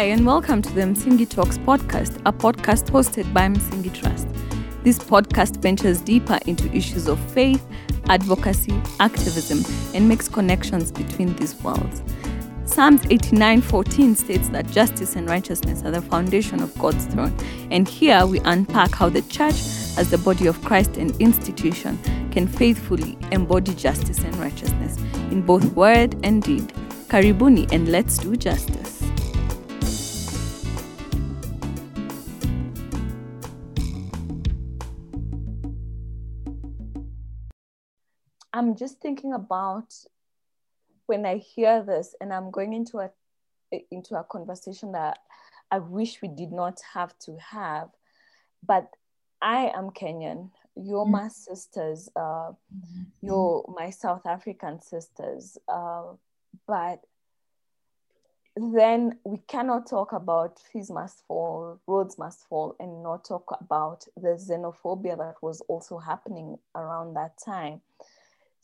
[0.00, 4.26] Hi, and welcome to the Msingi Talks podcast, a podcast hosted by Msingi Trust.
[4.82, 7.62] This podcast ventures deeper into issues of faith,
[8.08, 9.62] advocacy, activism,
[9.94, 12.02] and makes connections between these worlds.
[12.64, 17.36] Psalms 89:14 states that justice and righteousness are the foundation of God's throne.
[17.70, 19.60] And here we unpack how the church,
[19.98, 21.98] as the body of Christ and institution,
[22.30, 24.96] can faithfully embody justice and righteousness
[25.30, 26.72] in both word and deed.
[27.08, 28.99] Karibuni and let's do justice.
[38.60, 39.94] I'm just thinking about
[41.06, 43.10] when I hear this and I'm going into a
[43.90, 45.16] into a conversation that
[45.70, 47.88] I wish we did not have to have.
[48.62, 48.90] But
[49.40, 50.50] I am Kenyan.
[50.76, 51.12] You're mm-hmm.
[51.12, 52.10] my sisters.
[52.14, 53.02] Uh, mm-hmm.
[53.22, 55.56] You're my South African sisters.
[55.66, 56.16] Uh,
[56.66, 57.00] but
[58.56, 64.04] then we cannot talk about fees must fall, Rhodes must fall, and not talk about
[64.18, 67.80] the xenophobia that was also happening around that time.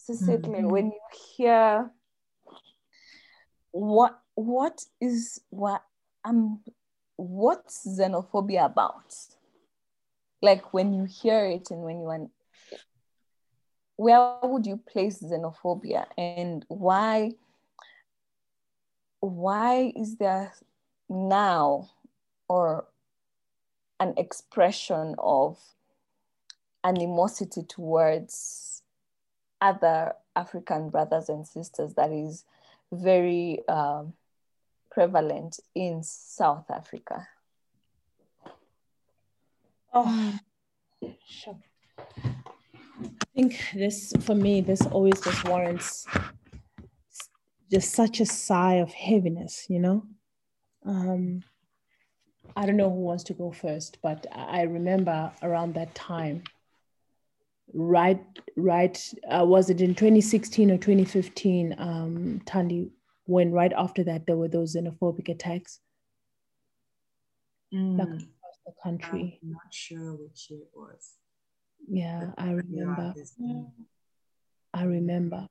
[0.06, 0.68] Specifically, mm-hmm.
[0.68, 1.00] when you
[1.36, 1.90] hear
[3.72, 5.82] what what is what
[6.24, 6.60] um
[7.16, 9.16] what's xenophobia about?
[10.40, 12.20] Like when you hear it and when you are
[13.96, 17.32] where would you place xenophobia and why
[19.18, 20.52] why is there
[21.08, 21.90] now
[22.48, 22.86] or
[23.98, 25.58] an expression of
[26.84, 28.75] animosity towards
[29.60, 32.44] other African brothers and sisters that is
[32.92, 34.12] very um,
[34.90, 37.28] prevalent in South Africa?
[39.92, 40.38] Oh,
[41.26, 41.58] sure.
[41.98, 46.06] I think this, for me, this always just warrants
[47.70, 50.04] just such a sigh of heaviness, you know?
[50.84, 51.42] Um,
[52.56, 56.44] I don't know who wants to go first, but I remember around that time,
[57.72, 58.20] right,
[58.56, 62.90] right, uh, was it in 2016 or 2015, um, Tandy,
[63.24, 65.80] when right after that there were those xenophobic attacks?
[67.74, 67.98] Mm.
[67.98, 69.40] Like across the country.
[69.42, 71.14] I'm not sure which year it was.
[71.88, 73.14] Yeah, I remember.
[74.72, 75.48] I remember.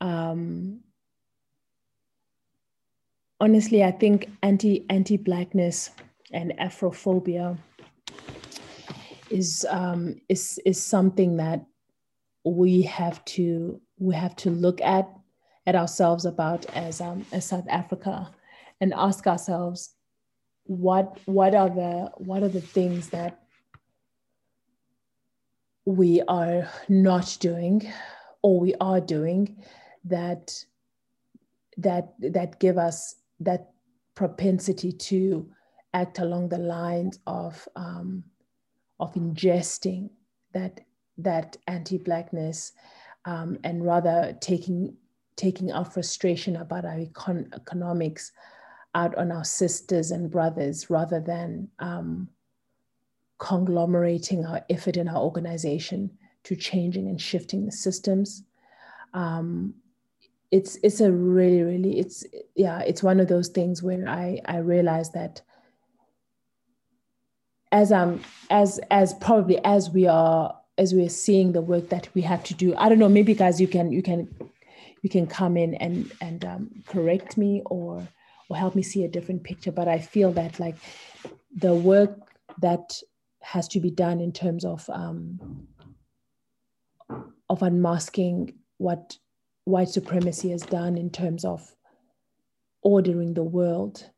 [0.00, 0.80] Um,
[3.40, 5.90] honestly, I think anti anti blackness
[6.32, 7.58] and Afrophobia
[9.30, 11.64] is um, is is something that
[12.44, 15.08] we have to we have to look at
[15.66, 18.30] at ourselves about as um, as South Africa
[18.80, 19.94] and ask ourselves
[20.64, 23.40] what what are the what are the things that
[25.84, 27.82] we are not doing
[28.42, 29.56] or we are doing
[30.04, 30.52] that
[31.76, 33.70] that that give us that
[34.14, 35.48] propensity to
[35.94, 38.22] act along the lines of um,
[39.00, 40.10] of ingesting
[40.52, 40.80] that
[41.18, 42.72] that anti-blackness
[43.24, 44.94] um, and rather taking
[45.36, 48.32] taking our frustration about our econ- economics
[48.94, 52.28] out on our sisters and brothers rather than um,
[53.38, 56.10] conglomerating our effort in our organization
[56.44, 58.42] to changing and shifting the systems.
[59.14, 59.74] Um,
[60.50, 62.24] it's it's a really really it's
[62.56, 65.40] yeah it's one of those things where i i realize that
[67.72, 68.20] as um
[68.50, 72.54] as as probably as we are as we're seeing the work that we have to
[72.54, 72.74] do.
[72.76, 74.28] I don't know maybe guys you can you can
[75.02, 78.06] you can come in and and um, correct me or
[78.48, 79.72] or help me see a different picture.
[79.72, 80.76] But i feel that like
[81.54, 82.18] the work
[82.60, 82.98] that
[83.42, 85.68] has to be done in terms of um,
[87.48, 89.16] of unmasking what
[89.64, 91.74] white supremacy has done in terms of
[92.82, 94.10] ordering the world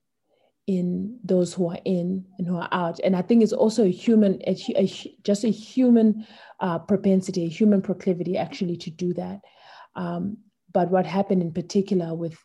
[0.67, 3.01] in those who are in and who are out.
[3.03, 4.87] And I think it's also a human, a, a,
[5.25, 6.27] just a human
[6.61, 9.41] uh, propensity, a human proclivity actually to do that.
[9.97, 10.39] Um,
[10.73, 12.39] but what happened in particular with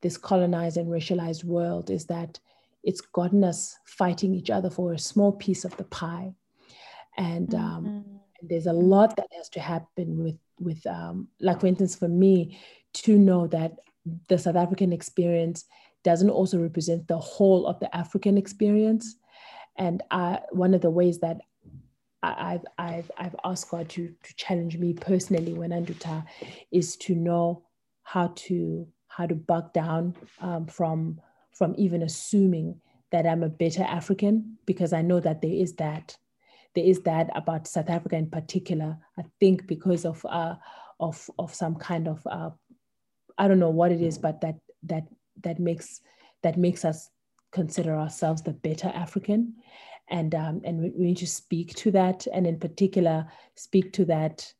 [0.00, 2.38] this colonized and racialized world is that
[2.82, 6.32] it's gotten us fighting each other for a small piece of the pie.
[7.16, 8.16] And um, mm-hmm.
[8.42, 12.58] there's a lot that has to happen with with um, like for instance for me
[12.92, 13.72] to know that
[14.28, 15.64] the south african experience
[16.08, 19.16] doesn't also represent the whole of the african experience
[19.78, 21.38] and I, one of the ways that
[22.20, 26.24] I've, I've, I've asked God to, to challenge me personally when Anduta
[26.72, 27.62] is to know
[28.02, 31.20] how to how to back down um, from
[31.52, 32.80] from even assuming
[33.12, 36.16] that I'm a better African because I know that there is that
[36.74, 38.98] there is that about South Africa in particular.
[39.18, 40.56] I think because of uh,
[40.98, 42.50] of of some kind of uh,
[43.36, 45.04] I don't know what it is, but that that
[45.42, 46.00] that makes
[46.42, 47.10] that makes us
[47.50, 49.54] consider ourselves the better African.
[50.10, 53.26] And, um, and we, we need to speak to that, and in particular,
[53.56, 54.50] speak to that,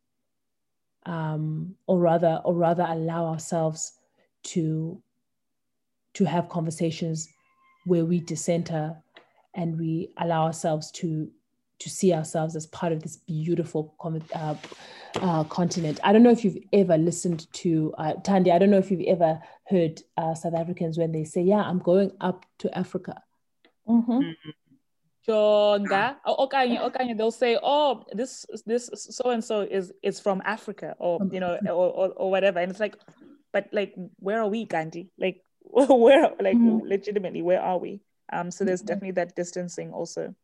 [1.07, 3.93] um, or rather, or rather, allow ourselves
[4.45, 5.03] to
[6.15, 7.29] to have conversations
[7.87, 8.97] where we decenter
[9.55, 11.31] and we allow ourselves to
[11.79, 13.95] to see ourselves as part of this beautiful
[14.35, 14.55] uh,
[15.21, 16.01] uh, continent.
[16.03, 18.51] I don't know if you've ever listened to uh, Tandy.
[18.51, 21.79] I don't know if you've ever heard uh, South Africans when they say, "Yeah, I'm
[21.79, 23.23] going up to Africa."
[23.89, 24.33] Mm-hmm.
[25.27, 30.97] Jonga, okanye, okanye, they'll say, "Oh, this this so and so is is from Africa,"
[30.99, 32.97] or you know, or, or, or whatever, and it's like,
[33.53, 35.11] but like, where are we, Gandhi?
[35.19, 36.87] Like, where, like, mm-hmm.
[36.87, 38.01] legitimately, where are we?
[38.33, 38.87] Um, so there's mm-hmm.
[38.87, 40.35] definitely that distancing also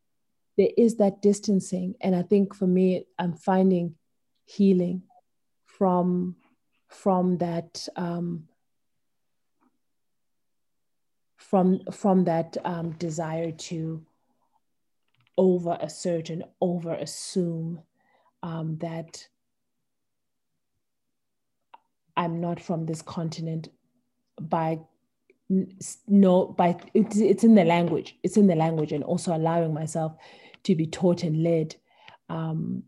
[0.57, 3.95] there is that distancing and i think for me i'm finding
[4.45, 5.01] healing
[5.65, 6.35] from
[6.87, 8.47] from that um,
[11.49, 14.05] from from that um, desire to
[15.37, 17.81] over assert and over assume
[18.43, 19.27] um, that
[22.17, 23.69] I'm not from this continent
[24.39, 24.79] by
[26.07, 30.13] no by it's, it's in the language it's in the language and also allowing myself
[30.63, 31.75] to be taught and led
[32.29, 32.83] um,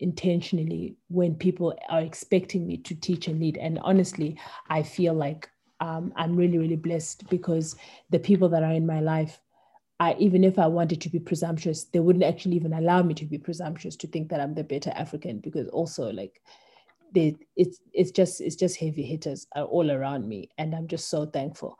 [0.00, 3.56] intentionally when people are expecting me to teach and lead.
[3.56, 4.38] And honestly,
[4.68, 5.48] I feel like
[5.84, 7.76] um, I'm really, really blessed because
[8.08, 9.38] the people that are in my life,
[10.00, 13.26] I, even if I wanted to be presumptuous, they wouldn't actually even allow me to
[13.26, 16.40] be presumptuous to think that I'm the better African because also like
[17.12, 21.10] they, it's it's just it's just heavy hitters are all around me, and I'm just
[21.10, 21.78] so thankful.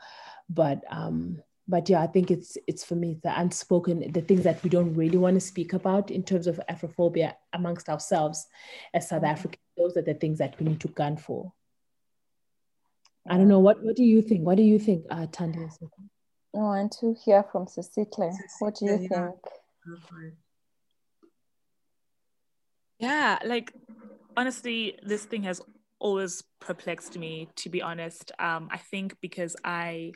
[0.51, 4.63] But um, but yeah, I think it's it's for me the unspoken, the things that
[4.63, 8.47] we don't really want to speak about in terms of Afrophobia amongst ourselves
[8.93, 9.25] as South.
[9.25, 9.63] Africans.
[9.79, 11.53] Those are the things that we need to gun for.
[13.29, 13.59] I don't know.
[13.59, 14.45] What what do you think?
[14.45, 15.69] What do you think, uh, Tandi?
[16.55, 18.33] I want to hear from Cecilia.
[18.61, 19.31] What do you yeah.
[19.31, 19.37] think?
[22.99, 23.73] Yeah, like
[24.37, 25.61] honestly, this thing has
[25.99, 27.49] always perplexed me.
[27.57, 30.13] To be honest, um, I think because I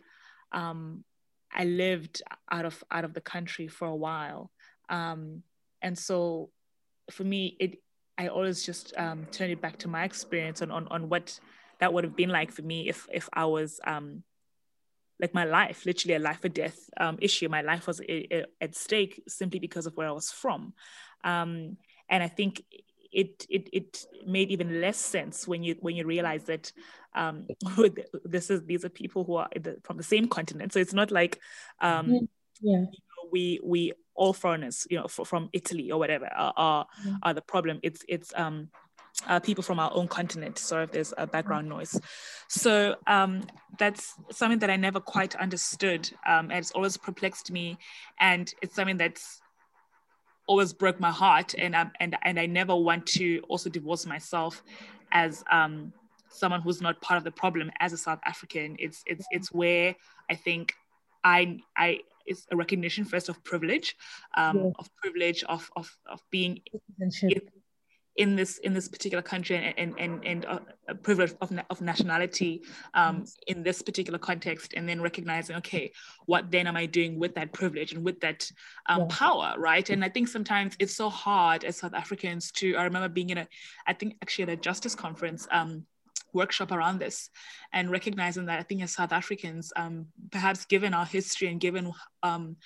[0.52, 1.04] um,
[1.52, 4.50] I lived out of out of the country for a while,
[4.90, 5.42] um,
[5.80, 6.50] and so
[7.10, 7.78] for me, it
[8.18, 11.40] I always just um, turn it back to my experience on, on on what
[11.80, 14.22] that would have been like for me if if I was um,
[15.20, 17.48] like my life, literally a life or death um, issue.
[17.48, 18.00] My life was
[18.60, 20.74] at stake simply because of where I was from,
[21.24, 21.76] um,
[22.08, 22.62] and I think
[23.12, 26.72] it, it it made even less sense when you when you realize that
[27.14, 27.46] um,
[28.24, 29.48] this is these are people who are
[29.82, 30.72] from the same continent.
[30.72, 31.40] So it's not like
[31.80, 32.24] um, mm-hmm.
[32.60, 32.78] yeah.
[32.78, 37.16] You know, we we all foreigners, you know, from Italy or whatever, are are, yeah.
[37.22, 37.80] are the problem.
[37.82, 38.68] It's it's um,
[39.26, 40.58] uh, people from our own continent.
[40.58, 42.00] Sorry if there's a background noise.
[42.48, 43.42] So um,
[43.78, 47.78] that's something that I never quite understood, um, and it's always perplexed me,
[48.20, 49.40] and it's something that's
[50.46, 54.62] always broke my heart, and um, and and I never want to also divorce myself
[55.12, 55.92] as um,
[56.28, 58.76] someone who's not part of the problem as a South African.
[58.78, 59.94] It's it's it's where
[60.30, 60.74] I think
[61.24, 63.96] I I it's a recognition first of privilege,
[64.36, 66.60] um, of privilege of of of being
[68.18, 72.62] in, this in this particular country and and and, and a privilege of, of nationality
[72.94, 75.92] um, in this particular context, and then recognizing okay,
[76.26, 78.50] what then am I doing with that privilege and with that
[78.86, 79.06] um, yeah.
[79.08, 79.88] power, right?
[79.88, 82.76] And I think sometimes it's so hard as South Africans to.
[82.76, 83.48] I remember being in a,
[83.86, 85.48] I think actually at a justice conference.
[85.50, 85.86] Um,
[86.34, 87.30] workshop around this
[87.72, 91.90] and recognizing that I think as South Africans, um, perhaps given our history and given
[92.22, 92.56] um,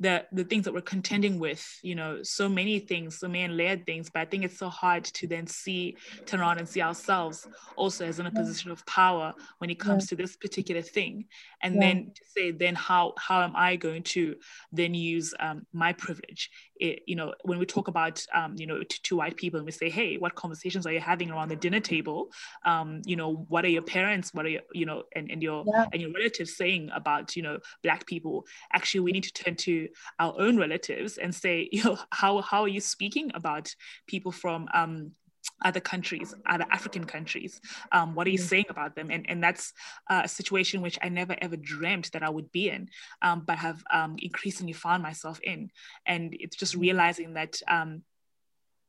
[0.00, 3.84] the the things that we're contending with you know so many things so many layered
[3.86, 7.46] things but i think it's so hard to then see turn around and see ourselves
[7.76, 10.08] also as in a position of power when it comes yeah.
[10.08, 11.26] to this particular thing
[11.62, 11.80] and yeah.
[11.80, 14.34] then to say then how how am i going to
[14.72, 18.82] then use um, my privilege it, you know when we talk about um, you know
[18.82, 21.56] to, to, white people and we say hey what conversations are you having around the
[21.56, 22.30] dinner table
[22.64, 25.64] um, you know what are your parents what are your you know and, and your
[25.66, 25.86] yeah.
[25.92, 29.88] and your relatives saying about you know black people actually we need to turn to
[30.18, 33.74] our own relatives and say, you know, how, how are you speaking about
[34.06, 35.12] people from um,
[35.62, 37.60] other countries, other African countries.
[37.92, 38.48] Um, what are you mm.
[38.48, 39.10] saying about them?
[39.10, 39.72] And, and that's
[40.08, 42.88] uh, a situation which I never ever dreamt that I would be in,
[43.22, 45.70] um, but have um, increasingly found myself in.
[46.06, 46.80] And it's just mm.
[46.80, 48.02] realizing that, um,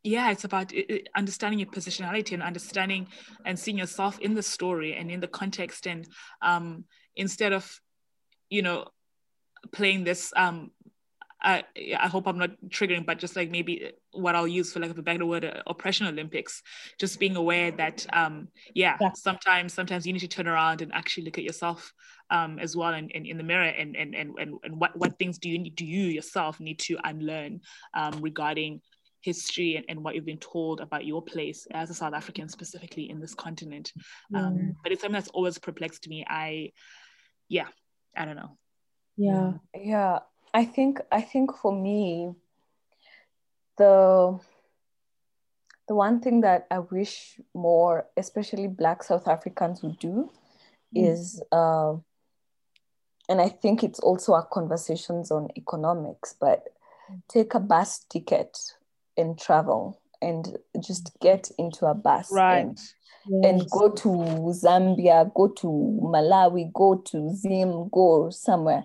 [0.03, 0.73] yeah, it's about
[1.15, 3.07] understanding your positionality and understanding
[3.45, 5.85] and seeing yourself in the story and in the context.
[5.85, 6.07] And
[6.41, 6.85] um,
[7.15, 7.79] instead of,
[8.49, 8.87] you know,
[9.71, 10.71] playing this um,
[11.41, 11.63] I,
[11.97, 15.01] I hope I'm not triggering, but just like maybe what I'll use for like a
[15.01, 16.61] better word, uh, oppression Olympics,
[16.99, 20.93] just being aware that, um, yeah, yeah, sometimes, sometimes you need to turn around and
[20.93, 21.93] actually look at yourself
[22.29, 25.17] um, as well in, in, in the mirror and, and, and, and, and what, what
[25.17, 27.61] things do you need, do you yourself need to unlearn
[27.93, 28.81] um, regarding
[29.21, 33.09] history and, and what you've been told about your place as a South African specifically
[33.09, 33.91] in this continent.
[34.33, 34.75] Um.
[34.83, 36.25] But it's something that's always perplexed me.
[36.27, 36.71] I,
[37.47, 37.67] yeah,
[38.17, 38.57] I don't know.
[39.17, 39.53] Yeah.
[39.75, 40.19] Yeah.
[40.53, 42.33] I think, I think for me,
[43.77, 44.39] the,
[45.87, 50.31] the one thing that I wish more, especially Black South Africans would do
[50.95, 51.11] mm.
[51.11, 51.93] is, uh,
[53.29, 56.63] and I think it's also our conversations on economics, but
[57.27, 58.57] take a bus ticket
[59.17, 62.59] and travel and just get into a bus right.
[62.59, 62.79] and,
[63.27, 63.45] yes.
[63.45, 64.09] and go to
[64.53, 65.67] Zambia, go to
[66.01, 68.83] Malawi, go to Zim, go somewhere.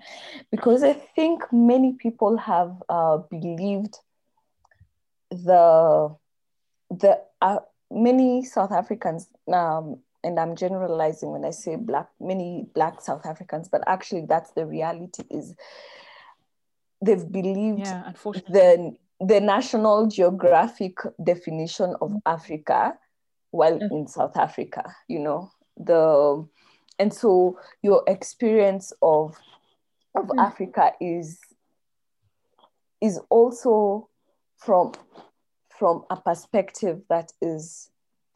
[0.51, 3.99] Because I think many people have uh, believed
[5.31, 6.15] the,
[6.91, 7.59] the uh,
[7.91, 13.69] many South Africans, um, and I'm generalizing when I say black, many black South Africans,
[13.69, 15.55] but actually that's the reality is
[17.01, 18.13] they've believed yeah,
[18.49, 22.99] the the National Geographic definition of Africa
[23.57, 23.91] while mm.
[23.91, 26.47] in South Africa, you know, the
[26.99, 29.37] and so your experience of
[30.15, 30.45] of mm.
[30.45, 31.39] Africa is
[33.01, 34.09] is also
[34.59, 34.93] from
[35.69, 37.91] from a perspective that is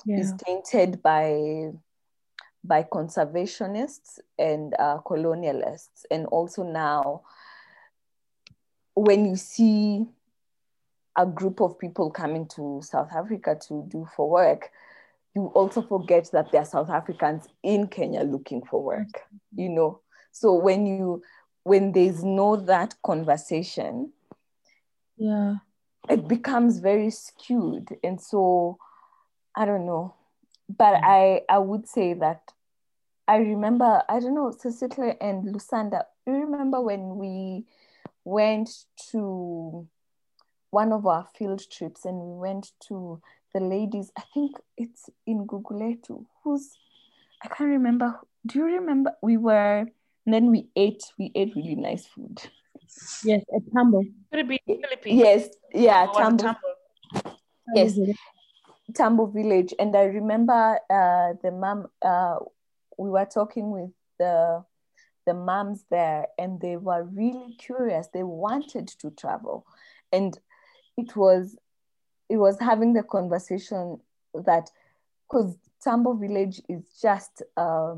[0.05, 0.21] yeah.
[0.21, 1.71] is tainted by
[2.63, 7.23] by conservationists and uh, colonialists and also now
[8.95, 10.05] when you see
[11.17, 14.71] a group of people coming to South Africa to do for work,
[15.35, 19.23] you also forget that there are South Africans in Kenya looking for work,
[19.55, 20.01] you know.
[20.33, 21.23] So when you
[21.63, 24.13] when there's no that conversation,
[25.17, 25.57] yeah,
[26.09, 27.97] it becomes very skewed.
[28.03, 28.79] And so
[29.57, 30.15] I don't know.
[30.69, 31.05] But mm.
[31.05, 32.53] I I would say that
[33.29, 37.65] I remember, I don't know, Cecilia and Lusanda, you remember when we
[38.25, 38.69] went
[39.13, 39.87] to
[40.71, 43.21] one of our field trips and we went to
[43.53, 46.77] the ladies, I think it's in Guguletu, who's,
[47.43, 48.21] I can't remember.
[48.47, 49.13] Do you remember?
[49.23, 52.41] We were, and then we ate, we ate really nice food.
[53.25, 54.03] Yes, at Tambo.
[54.31, 55.21] Could it be Philippines?
[55.21, 56.45] Yes, yeah, Tambo.
[56.45, 57.37] Tambo.
[57.75, 57.99] Yes,
[58.95, 59.75] Tambo village.
[59.79, 62.37] And I remember uh, the mom, uh,
[62.99, 64.65] we were talking with the
[65.27, 69.67] the moms there and they were really curious they wanted to travel
[70.13, 70.39] and
[71.01, 71.57] it was
[72.29, 73.99] it was having the conversation
[74.35, 74.71] that
[75.29, 77.95] because Tambo village is just uh,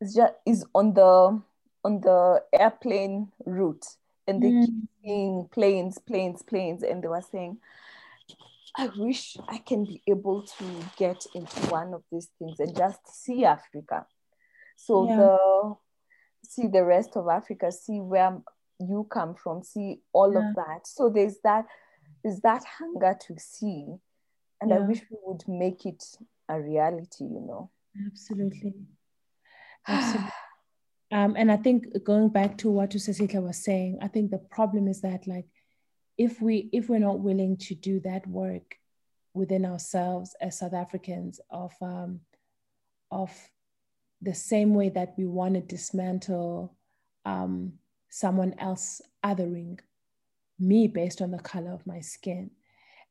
[0.00, 1.40] is just is on the
[1.84, 3.86] on the airplane route
[4.26, 4.66] and they mm.
[4.66, 7.58] keep seeing planes planes planes and they were saying
[8.76, 10.64] I wish I can be able to
[10.96, 14.06] get into one of these things and just see Africa.
[14.76, 15.16] So yeah.
[15.16, 15.76] the
[16.42, 18.38] see the rest of Africa, see where
[18.78, 20.48] you come from, see all yeah.
[20.48, 20.86] of that.
[20.86, 21.66] So there's that
[22.24, 23.86] is that hunger to see.
[24.60, 24.76] And yeah.
[24.76, 26.04] I wish we would make it
[26.48, 27.70] a reality, you know.
[28.06, 28.74] Absolutely.
[29.86, 30.30] Absolutely.
[31.10, 34.86] um, and I think going back to what Cecilia was saying, I think the problem
[34.86, 35.46] is that like
[36.16, 38.76] if we if we're not willing to do that work
[39.34, 42.20] within ourselves as South Africans of um,
[43.10, 43.30] of
[44.20, 46.76] the same way that we want to dismantle
[47.24, 47.72] um,
[48.08, 49.80] someone else othering
[50.62, 52.50] me based on the color of my skin.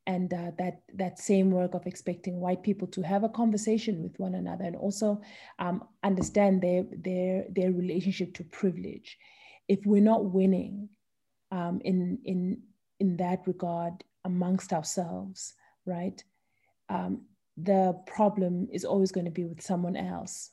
[0.07, 4.17] And uh, that that same work of expecting white people to have a conversation with
[4.19, 5.21] one another and also
[5.59, 9.19] um, understand their their their relationship to privilege.
[9.67, 10.89] If we're not winning
[11.51, 12.63] um, in in
[12.99, 15.53] in that regard amongst ourselves
[15.85, 16.23] right
[16.89, 17.21] um,
[17.57, 20.51] the problem is always going to be with someone else.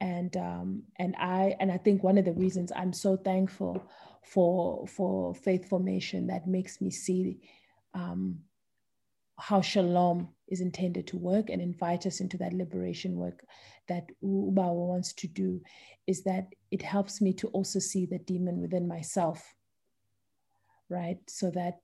[0.00, 3.82] And um, and I and I think one of the reasons I'm so thankful
[4.24, 7.38] for for faith formation that makes me see
[7.94, 8.38] um,
[9.38, 13.44] how shalom is intended to work and invite us into that liberation work
[13.88, 15.60] that Ubawa wants to do
[16.06, 19.42] is that it helps me to also see the demon within myself,
[20.88, 21.18] right?
[21.28, 21.78] So that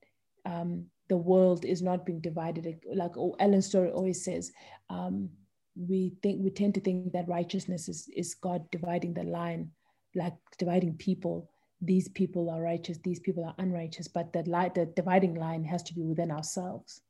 [0.45, 2.79] um, the world is not being divided.
[2.95, 4.53] Like Ellen Story always says,
[4.91, 5.31] um,
[5.77, 9.71] we think we tend to think that righteousness is, is God dividing the line,
[10.15, 14.87] like dividing people these people are righteous, these people are unrighteous, but the, light, the
[14.87, 17.01] dividing line has to be within ourselves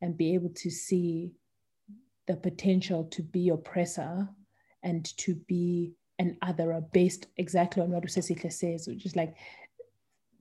[0.00, 1.32] and be able to see
[2.26, 4.28] the potential to be oppressor
[4.82, 9.36] and to be an other based exactly on what Usesika says, which is like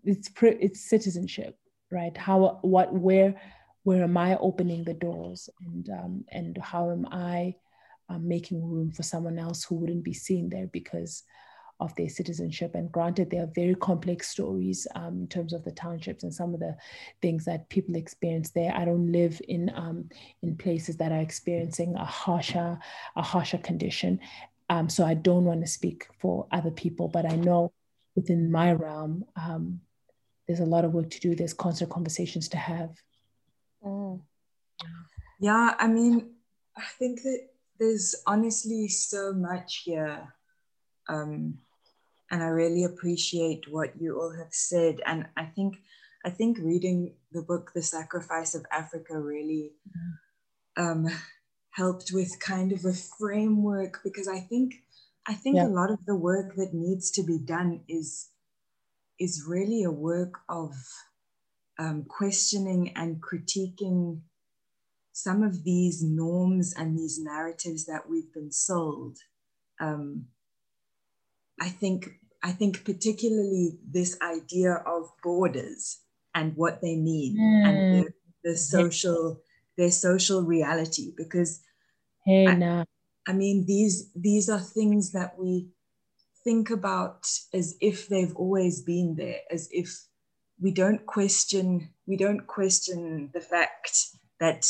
[0.04, 1.58] it's it's citizenship,
[1.92, 2.16] right?
[2.16, 3.40] How what where
[3.84, 7.56] where am I opening the doors and um, and how am I
[8.10, 11.24] um, making room for someone else who wouldn't be seen there because
[11.82, 12.76] of their citizenship.
[12.76, 16.54] And granted, there are very complex stories um, in terms of the townships and some
[16.54, 16.78] of the
[17.22, 18.72] things that people experience there.
[18.74, 20.08] I don't live in um,
[20.44, 22.80] in places that are experiencing a harsher
[23.16, 24.20] a harsher condition,
[24.70, 27.08] um, so I don't want to speak for other people.
[27.08, 27.74] But I know
[28.16, 29.82] within my realm, um,
[30.48, 31.36] there's a lot of work to do.
[31.36, 32.92] There's constant conversations to have.
[33.84, 34.22] Mm.
[35.40, 36.36] Yeah, I mean,
[36.78, 37.40] I think that
[37.80, 40.34] there's honestly so much here.
[41.10, 41.58] Um,
[42.32, 45.02] and I really appreciate what you all have said.
[45.06, 45.76] And I think
[46.24, 49.72] I think reading the book The Sacrifice of Africa really
[50.78, 51.08] um,
[51.72, 54.76] helped with kind of a framework because I think
[55.28, 55.68] I think yeah.
[55.68, 58.30] a lot of the work that needs to be done is
[59.20, 60.74] is really a work of
[61.78, 64.22] um, questioning and critiquing
[65.12, 69.18] some of these norms and these narratives that we've been sold.
[69.80, 70.28] Um,
[71.60, 76.00] I think I think particularly this idea of borders
[76.34, 77.68] and what they mean mm.
[77.68, 79.42] and the, the, social
[79.78, 81.62] their social reality because
[82.26, 82.86] hey, I, nah.
[83.28, 85.70] I mean these these are things that we
[86.44, 90.06] think about as if they've always been there as if
[90.60, 94.08] we don't question we don't question the fact
[94.40, 94.66] that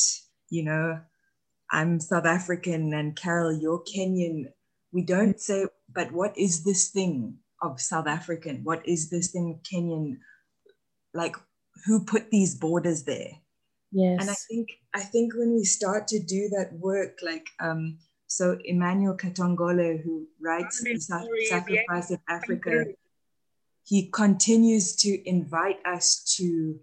[0.49, 0.99] you know
[1.71, 4.45] i'm south african and carol you're kenyan
[4.91, 8.61] we don't say but what is this thing of South African?
[8.63, 10.17] What is this thing Kenyan?
[11.13, 11.35] Like
[11.85, 13.31] who put these borders there?
[13.91, 14.21] Yes.
[14.21, 18.57] And I think I think when we start to do that work, like um, so
[18.63, 20.99] Emmanuel Katongole, who writes the
[21.49, 22.85] Sacrifice of Africa,
[23.83, 26.79] he continues to invite us to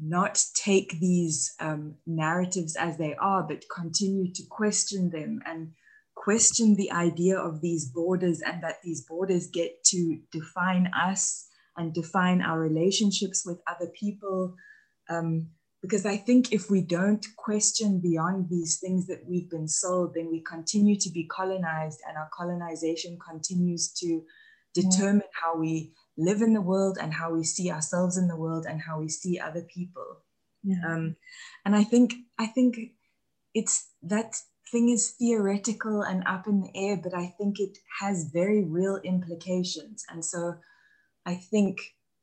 [0.00, 5.72] not take these um, narratives as they are, but continue to question them and
[6.28, 11.46] question the idea of these borders and that these borders get to define us
[11.78, 14.54] and define our relationships with other people.
[15.08, 15.48] Um,
[15.80, 20.28] because I think if we don't question beyond these things that we've been sold, then
[20.30, 24.20] we continue to be colonized, and our colonization continues to
[24.74, 25.40] determine yeah.
[25.42, 28.82] how we live in the world and how we see ourselves in the world and
[28.82, 30.18] how we see other people.
[30.62, 30.82] Yeah.
[30.86, 31.16] Um,
[31.64, 32.76] and I think I think
[33.54, 34.34] it's that
[34.70, 38.98] thing is theoretical and up in the air, but I think it has very real
[39.04, 40.04] implications.
[40.10, 40.54] And so
[41.26, 41.78] I think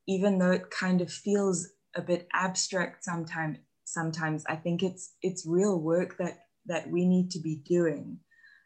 [0.07, 5.45] even though it kind of feels a bit abstract sometimes, sometimes I think it's it's
[5.45, 8.19] real work that that we need to be doing.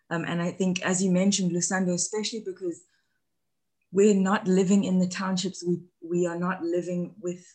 [0.10, 2.82] Um, and I think, as you mentioned, Lusanda, especially because
[3.92, 7.46] we're not living in the townships, we we are not living with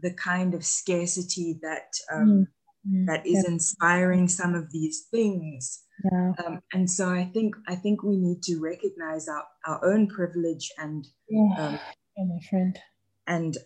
[0.00, 2.46] the kind of scarcity that um, mm
[2.88, 5.82] mm, that is inspiring some of these things.
[6.10, 6.32] Yeah.
[6.44, 10.70] Um, and so I think I think we need to recognize our, our own privilege
[10.78, 11.78] and yeah, um,
[12.16, 12.78] yeah my friend
[13.26, 13.56] and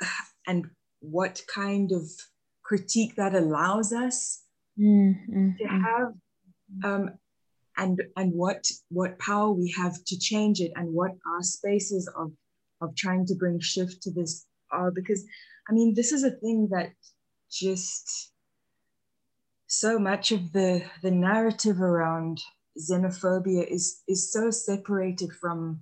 [0.46, 0.66] and
[1.00, 2.02] what kind of
[2.62, 4.42] critique that allows us
[4.78, 5.82] mm, mm, to mm.
[5.82, 6.12] have
[6.84, 7.10] um,
[7.76, 12.30] and and what what power we have to change it and what our spaces of
[12.80, 15.24] of trying to bring shift to this are because
[15.68, 16.90] I mean this is a thing that
[17.50, 18.29] just
[19.70, 22.42] so much of the the narrative around
[22.76, 25.80] xenophobia is is so separated from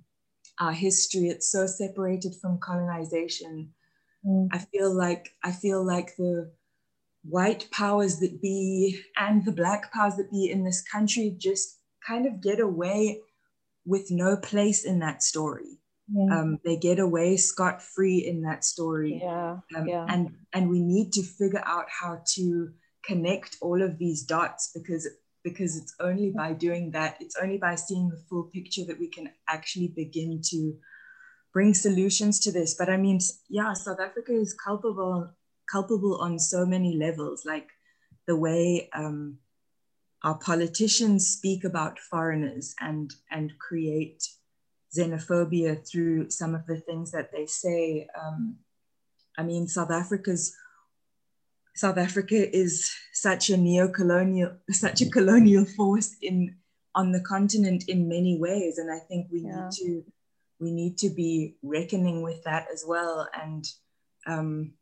[0.59, 3.73] our history it's so separated from colonization
[4.23, 4.47] mm.
[4.51, 6.51] i feel like i feel like the
[7.23, 12.27] white powers that be and the black powers that be in this country just kind
[12.27, 13.19] of get away
[13.85, 15.79] with no place in that story
[16.13, 16.39] yeah.
[16.39, 20.05] um, they get away scot free in that story yeah, um, yeah.
[20.09, 22.69] and and we need to figure out how to
[23.03, 25.07] connect all of these dots because
[25.43, 29.07] because it's only by doing that it's only by seeing the full picture that we
[29.07, 30.75] can actually begin to
[31.53, 32.75] bring solutions to this.
[32.75, 35.29] But i mean yeah south africa is culpable
[35.71, 37.69] culpable on so many levels like
[38.27, 39.37] the way um,
[40.23, 44.27] our politicians speak about foreigners and and create
[44.95, 48.07] xenophobia through some of the things that they say.
[48.19, 48.57] Um,
[49.37, 50.55] i mean south africa's
[51.79, 56.55] South Africa is such a neo-colonial, such a colonial force in
[56.93, 59.55] on the continent in many ways, and I think we yeah.
[59.55, 60.03] need to
[60.59, 63.27] we need to be reckoning with that as well.
[63.33, 63.65] And
[64.27, 64.73] um,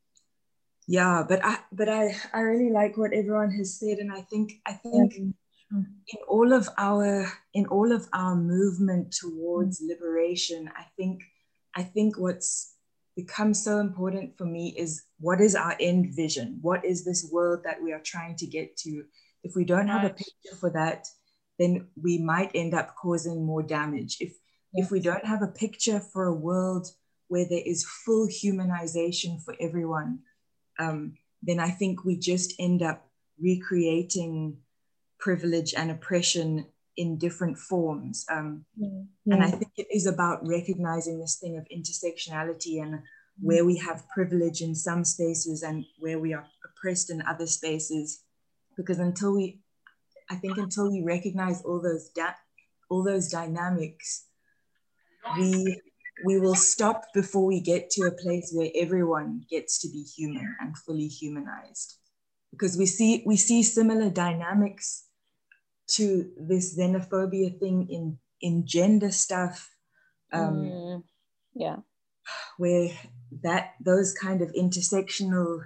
[0.88, 4.54] yeah, but I but I I really like what everyone has said, and I think
[4.66, 5.82] I think mm-hmm.
[6.08, 9.92] in all of our in all of our movement towards mm-hmm.
[9.92, 11.22] liberation, I think
[11.76, 12.74] I think what's
[13.18, 16.60] becomes so important for me is what is our end vision?
[16.62, 19.04] What is this world that we are trying to get to?
[19.44, 21.08] If we don't have a picture for that,
[21.58, 24.18] then we might end up causing more damage.
[24.20, 24.38] If
[24.74, 26.88] if we don't have a picture for a world
[27.28, 30.20] where there is full humanization for everyone,
[30.78, 33.10] um, then I think we just end up
[33.42, 34.58] recreating
[35.20, 38.26] privilege and oppression in different forms.
[38.30, 38.88] Um, yeah.
[39.34, 39.60] And I mm-hmm.
[39.60, 43.48] think it is about recognizing this thing of intersectionality and mm-hmm.
[43.48, 48.24] where we have privilege in some spaces and where we are oppressed in other spaces.
[48.76, 49.62] Because until we,
[50.30, 52.12] I think until we recognize all those
[52.90, 54.26] all those dynamics,
[55.38, 55.82] we
[56.26, 60.56] we will stop before we get to a place where everyone gets to be human
[60.60, 61.98] and fully humanized
[62.52, 65.07] because we see we see similar dynamics
[65.88, 69.76] to this xenophobia thing in in gender stuff
[70.34, 71.04] um, mm,
[71.56, 71.78] yeah
[72.58, 72.90] where
[73.44, 75.62] that those kind of intersectional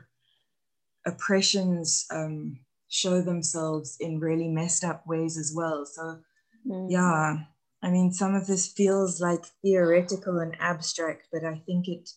[1.06, 6.20] oppressions um, show themselves in really messed up ways as well so
[6.68, 6.88] mm.
[6.90, 7.38] yeah
[7.84, 12.10] I mean, some of this feels like theoretical and abstract, but I think it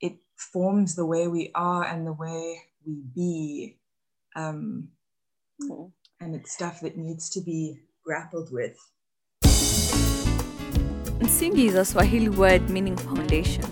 [0.00, 3.78] it forms the way we are and the way we be,
[4.36, 4.88] um,
[5.60, 5.90] mm.
[6.22, 8.76] And it's stuff that needs to be grappled with.
[11.18, 13.64] Msingi is a Swahili word meaning foundation.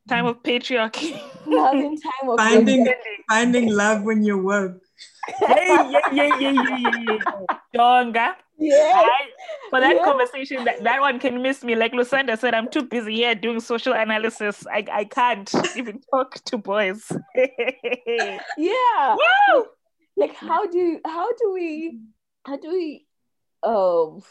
[0.09, 2.87] time of patriarchy, love in time of finding
[3.29, 4.81] finding love when you work.
[5.40, 7.57] yeah, yeah, yeah, yeah, yeah, yeah.
[7.75, 8.35] Jonga.
[8.59, 9.03] Yeah.
[9.71, 10.05] For that yeah.
[10.05, 11.77] conversation, that, that one can miss me.
[11.77, 14.66] Like Lusanda said, I'm too busy here doing social analysis.
[14.66, 17.12] I, I can't even talk to boys.
[17.37, 19.16] yeah.
[19.16, 19.66] Woo!
[20.16, 22.01] Like how do how do we
[22.44, 23.07] how do we
[23.62, 24.23] um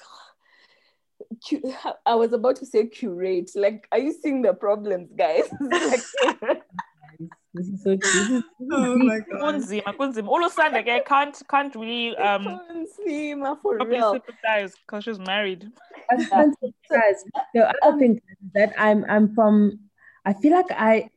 [2.06, 3.52] I was about to say curate.
[3.56, 5.44] Like, are you seeing the problems, guys?
[7.54, 8.44] this is so cute.
[8.72, 9.62] Oh my god.
[9.62, 14.14] Kunzima, I can't can't really um Kunzima for real.
[14.14, 15.66] sympathize because she's married.
[16.12, 17.24] I can't sympathize.
[17.54, 18.22] The other thing
[18.54, 19.80] that I'm I'm from
[20.26, 21.10] I feel like I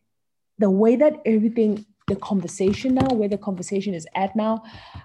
[0.58, 4.62] the way that everything the conversation now, where the conversation is at now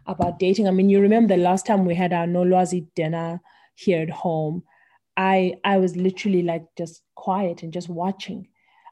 [0.08, 0.68] about dating.
[0.68, 3.40] I mean, you remember the last time we had our Nolwazi dinner
[3.76, 4.64] here at home.
[5.18, 8.48] I I was literally like just quiet and just watching.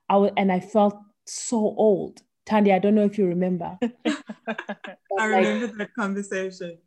[0.10, 2.22] I was, and I felt so old.
[2.46, 3.78] Tandy, I don't know if you remember.
[5.18, 6.78] I remember like, that conversation.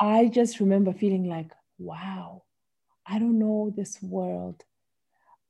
[0.00, 2.44] I just remember feeling like, wow,
[3.06, 4.62] I don't know this world.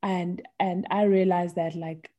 [0.02, 2.10] And and I realized that like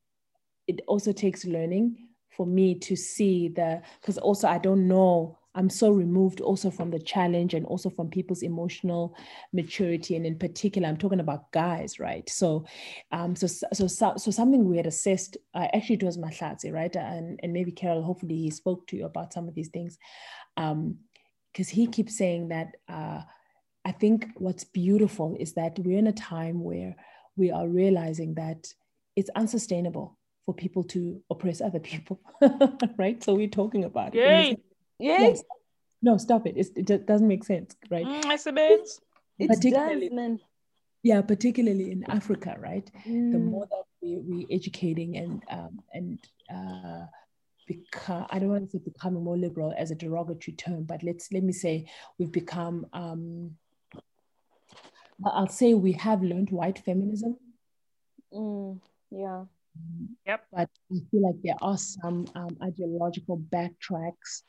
[0.67, 5.69] it also takes learning for me to see the because also I don't know I'm
[5.69, 9.15] so removed also from the challenge and also from people's emotional
[9.51, 12.65] maturity and in particular I'm talking about guys right so
[13.11, 16.95] um so so so, so something we had assessed uh, actually it was Mahlatsi right
[16.95, 19.97] and and maybe Carol hopefully he spoke to you about some of these things
[20.57, 20.97] um
[21.51, 23.21] because he keeps saying that uh
[23.85, 26.95] I think what's beautiful is that we're in a time where
[27.37, 28.67] we are realizing that
[29.15, 32.19] it's unsustainable for people to oppress other people,
[32.97, 33.23] right?
[33.23, 34.51] So we're talking about Yay.
[34.51, 34.59] it.
[34.99, 35.35] Yay.
[36.01, 36.55] No, stop it.
[36.55, 38.05] It's, it doesn't make sense, right?
[38.05, 39.01] Mm, I suppose.
[39.37, 40.39] It does, man.
[41.03, 42.89] yeah, particularly in Africa, right?
[43.07, 43.31] Mm.
[43.31, 46.19] The more that we we educating and um, and
[46.53, 47.05] uh,
[47.67, 51.31] become I don't want to say becoming more liberal as a derogatory term, but let's
[51.31, 53.51] let me say we've become um,
[55.25, 57.37] I'll say we have learned white feminism.
[58.33, 58.79] Mm.
[59.11, 59.45] Yeah.
[60.27, 60.45] Yep.
[60.51, 64.43] But I feel like there are some um, ideological backtracks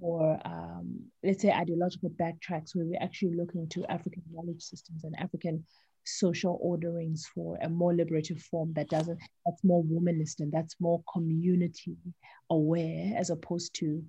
[0.00, 5.18] or um, let's say ideological backtracks where we're actually looking to African knowledge systems and
[5.18, 5.64] African
[6.04, 11.02] social orderings for a more liberative form that doesn't that's more womanist and that's more
[11.12, 11.96] community
[12.50, 14.02] aware as opposed to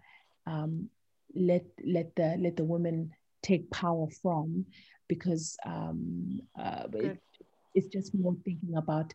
[0.46, 0.88] um,
[1.36, 4.66] let let the let the women take power from
[5.08, 7.20] because um, uh, it,
[7.74, 9.14] it's just more thinking about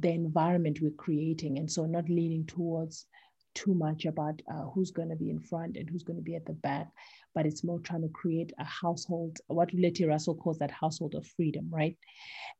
[0.00, 3.06] the environment we're creating and so not leaning towards
[3.54, 6.36] too much about uh, who's going to be in front and who's going to be
[6.36, 6.88] at the back
[7.34, 11.26] but it's more trying to create a household what letty russell calls that household of
[11.26, 11.96] freedom right?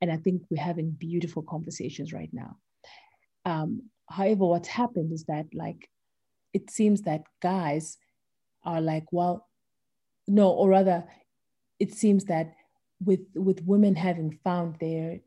[0.00, 2.56] And i think we're having beautiful conversations right now.
[3.44, 5.88] Um, however what's happened is that like
[6.52, 7.96] it seems that guys
[8.64, 9.48] are like well
[10.26, 11.04] no or rather
[11.78, 12.54] it seems that
[13.04, 15.20] with with women having found their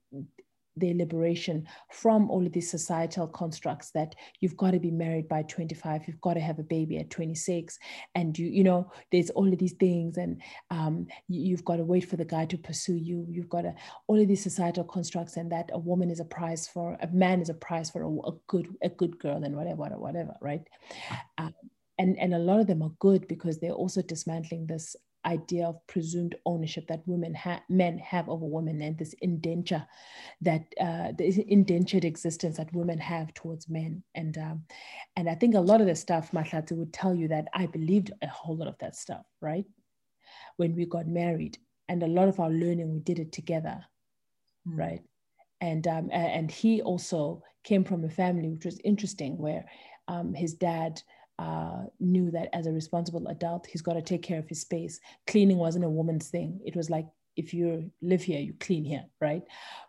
[0.79, 5.41] their liberation from all of these societal constructs that you've got to be married by
[5.43, 7.77] 25 you've got to have a baby at 26
[8.15, 11.83] and you you know there's all of these things and um, you, have got to
[11.83, 13.25] wait for the guy to pursue you.
[13.29, 13.73] You've got to
[14.07, 17.41] all of these societal constructs and that a woman is a prize for a man
[17.41, 20.67] is a prize for a, a good a good girl and whatever whatever, whatever right?
[21.37, 21.53] Um,
[21.97, 25.85] and and a lot of them are good because they're also dismantling this idea of
[25.87, 29.85] presumed ownership that women ha- men have over women and this indenture
[30.41, 34.03] that uh, the indentured existence that women have towards men.
[34.15, 34.63] And um,
[35.15, 38.11] and I think a lot of the stuff Mahlatsi would tell you that I believed
[38.21, 39.65] a whole lot of that stuff right?
[40.57, 41.57] When we got married
[41.89, 43.83] and a lot of our learning we did it together
[44.67, 44.77] mm.
[44.77, 45.01] right?
[45.61, 49.65] And um, and he also came from a family which was interesting where
[50.07, 51.01] um, his dad
[51.39, 54.99] uh, knew that as a responsible adult, he's got to take care of his space.
[55.27, 56.59] Cleaning wasn't a woman's thing.
[56.65, 59.43] It was like if you live here, you clean here, right?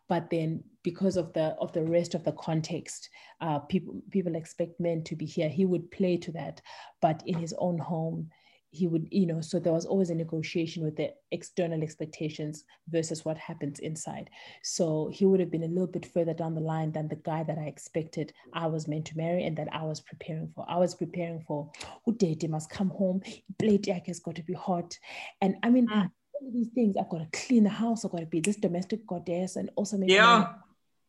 [0.08, 3.08] But then because of the of the rest of the context,
[3.40, 5.48] uh, people people expect men to be here.
[5.48, 6.60] He would play to that,
[7.00, 8.30] but in his own home,
[8.70, 13.24] he would, you know, so there was always a negotiation with the external expectations versus
[13.24, 14.28] what happens inside.
[14.62, 17.42] So he would have been a little bit further down the line than the guy
[17.44, 20.66] that I expected I was meant to marry and that I was preparing for.
[20.68, 21.70] I was preparing for
[22.04, 23.22] who date must come home,
[23.58, 24.98] plate has got to be hot.
[25.40, 26.10] And I mean, mm.
[26.34, 28.56] all of these things, I've got to clean the house, I've got to be this
[28.56, 30.52] domestic goddess and also make yeah.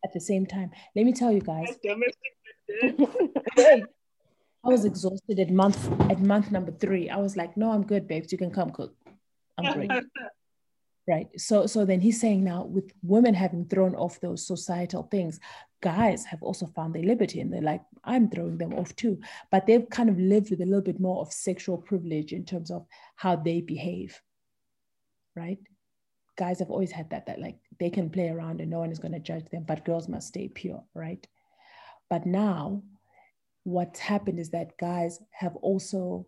[0.04, 0.70] at the same time.
[0.96, 1.76] Let me tell you guys.
[4.64, 7.08] I was exhausted at month at month number three.
[7.08, 8.30] I was like, no, I'm good, babes.
[8.30, 8.94] You can come cook.
[9.56, 9.90] I'm great.
[11.08, 11.28] right.
[11.40, 15.40] So so then he's saying now with women having thrown off those societal things,
[15.80, 19.20] guys have also found their liberty and they're like, I'm throwing them off too.
[19.50, 22.70] But they've kind of lived with a little bit more of sexual privilege in terms
[22.70, 24.20] of how they behave.
[25.34, 25.58] Right.
[26.36, 28.98] Guys have always had that, that like they can play around and no one is
[28.98, 31.26] going to judge them, but girls must stay pure, right?
[32.10, 32.82] But now
[33.64, 36.26] what's happened is that guys have also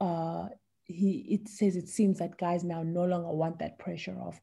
[0.00, 0.48] uh,
[0.84, 4.40] he it says it seems that guys now no longer want that pressure of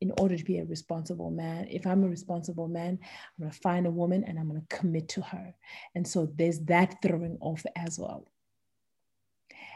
[0.00, 3.58] in order to be a responsible man if i'm a responsible man i'm going to
[3.58, 5.54] find a woman and i'm going to commit to her.
[5.94, 8.26] And so there's that throwing off as well.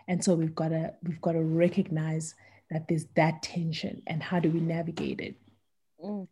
[0.08, 2.34] And so we've got to we've got to recognize
[2.70, 5.36] that there's that tension and how do we navigate it?
[6.02, 6.28] Mm.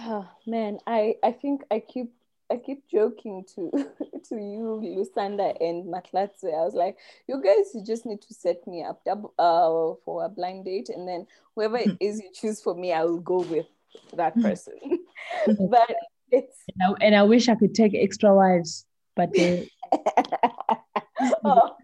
[0.00, 2.12] oh, man i i think i keep
[2.50, 3.70] I keep joking to
[4.28, 6.54] to you, Lusanda and Mahlatsi.
[6.54, 10.24] I was like, you guys, you just need to set me up double, uh, for
[10.24, 13.40] a blind date, and then whoever it is you choose for me, I will go
[13.40, 13.66] with
[14.14, 14.42] that hmm.
[14.42, 14.74] person.
[15.70, 15.94] but
[16.30, 19.30] it's and I, and I, wish I could take extra wives, but
[21.44, 21.76] oh.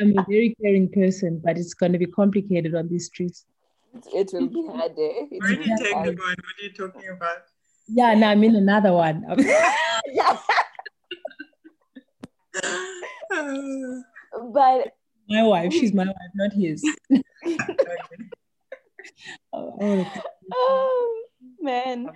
[0.00, 3.44] I'm a very caring person, but it's going to be complicated on these streets.
[4.14, 4.92] It, will be hard.
[4.92, 5.26] Eh?
[5.38, 6.14] Where did you take the one?
[6.14, 7.42] What are you talking about?
[7.88, 9.24] Yeah, no, I mean another one.
[14.52, 14.92] but
[15.28, 16.84] my wife, she's my wife, not his.
[19.52, 20.06] oh,
[20.52, 21.22] oh,
[21.60, 22.08] man.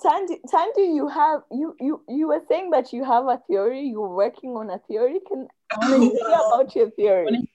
[0.00, 3.82] Tandy, Tandy, you have you you you were saying that you have a theory.
[3.82, 5.20] You're working on a theory.
[5.28, 7.48] Can I hear about your theory?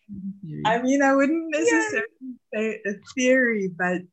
[0.66, 2.60] I mean, I wouldn't necessarily yeah.
[2.60, 4.04] say a theory, but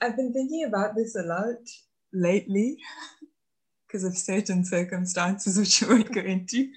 [0.00, 1.58] I've been thinking about this a lot
[2.12, 2.78] lately
[3.86, 6.70] because of certain circumstances which I won't go into.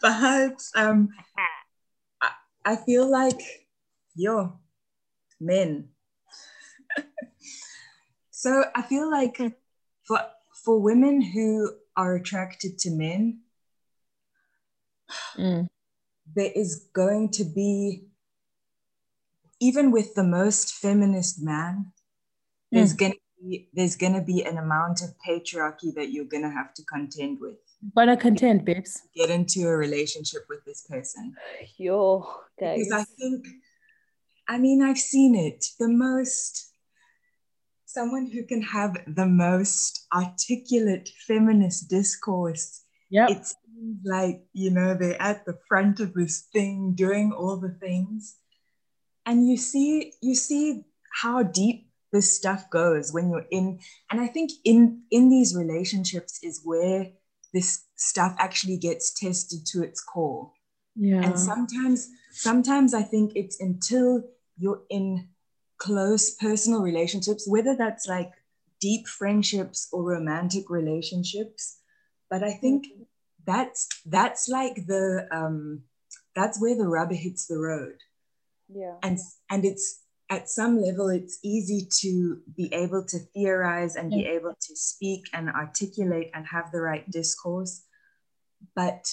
[0.00, 1.08] but um,
[2.22, 2.30] I,
[2.64, 3.40] I feel like,
[4.14, 4.58] yo,
[5.40, 5.88] men,
[8.30, 9.38] so I feel like
[10.06, 10.20] for
[10.64, 13.40] for women who are attracted to men,
[15.36, 15.66] Mm.
[16.34, 18.08] there is going to be,
[19.60, 21.92] even with the most feminist man,
[22.72, 22.98] there's Mm.
[22.98, 27.38] gonna be there's gonna be an amount of patriarchy that you're gonna have to contend
[27.40, 27.56] with.
[27.94, 29.02] But I contend, babes.
[29.14, 31.34] Get into a relationship with this person.
[31.76, 32.26] Yo,
[32.58, 32.78] guys.
[32.78, 33.46] Because I think,
[34.48, 35.66] I mean, I've seen it.
[35.78, 36.72] The most,
[37.84, 43.28] someone who can have the most articulate feminist discourse Yeah.
[43.28, 47.74] it seems like you know they're at the front of this thing doing all the
[47.86, 48.36] things
[49.26, 50.84] and you see you see
[51.22, 53.78] how deep this stuff goes when you're in
[54.10, 57.08] and i think in in these relationships is where
[57.52, 60.50] this stuff actually gets tested to its core.
[60.94, 61.22] Yeah.
[61.22, 64.22] and sometimes sometimes i think it's until
[64.56, 65.28] you're in
[65.76, 68.32] close personal relationships whether that's like
[68.80, 71.80] deep friendships or romantic relationships
[72.30, 72.86] but i think
[73.46, 75.82] that's that's like the um
[76.34, 77.96] that's where the rubber hits the road
[78.68, 78.94] yeah.
[79.02, 79.18] and
[79.50, 84.54] and it's at some level it's easy to be able to theorize and be able
[84.60, 87.84] to speak and articulate and have the right discourse
[88.74, 89.06] but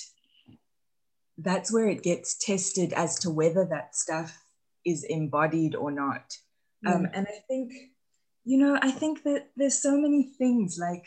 [1.38, 4.44] that's where it gets tested as to whether that stuff
[4.86, 6.38] is embodied or not.
[6.86, 7.72] Um, and i think
[8.44, 11.06] you know i think that there's so many things like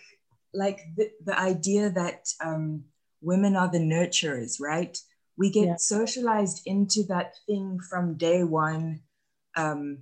[0.54, 2.85] like the, the idea that um,
[3.20, 4.96] women are the nurturers right
[5.38, 5.77] we get Yeah.
[5.79, 9.01] socialized into that thing from day one
[9.57, 9.99] um,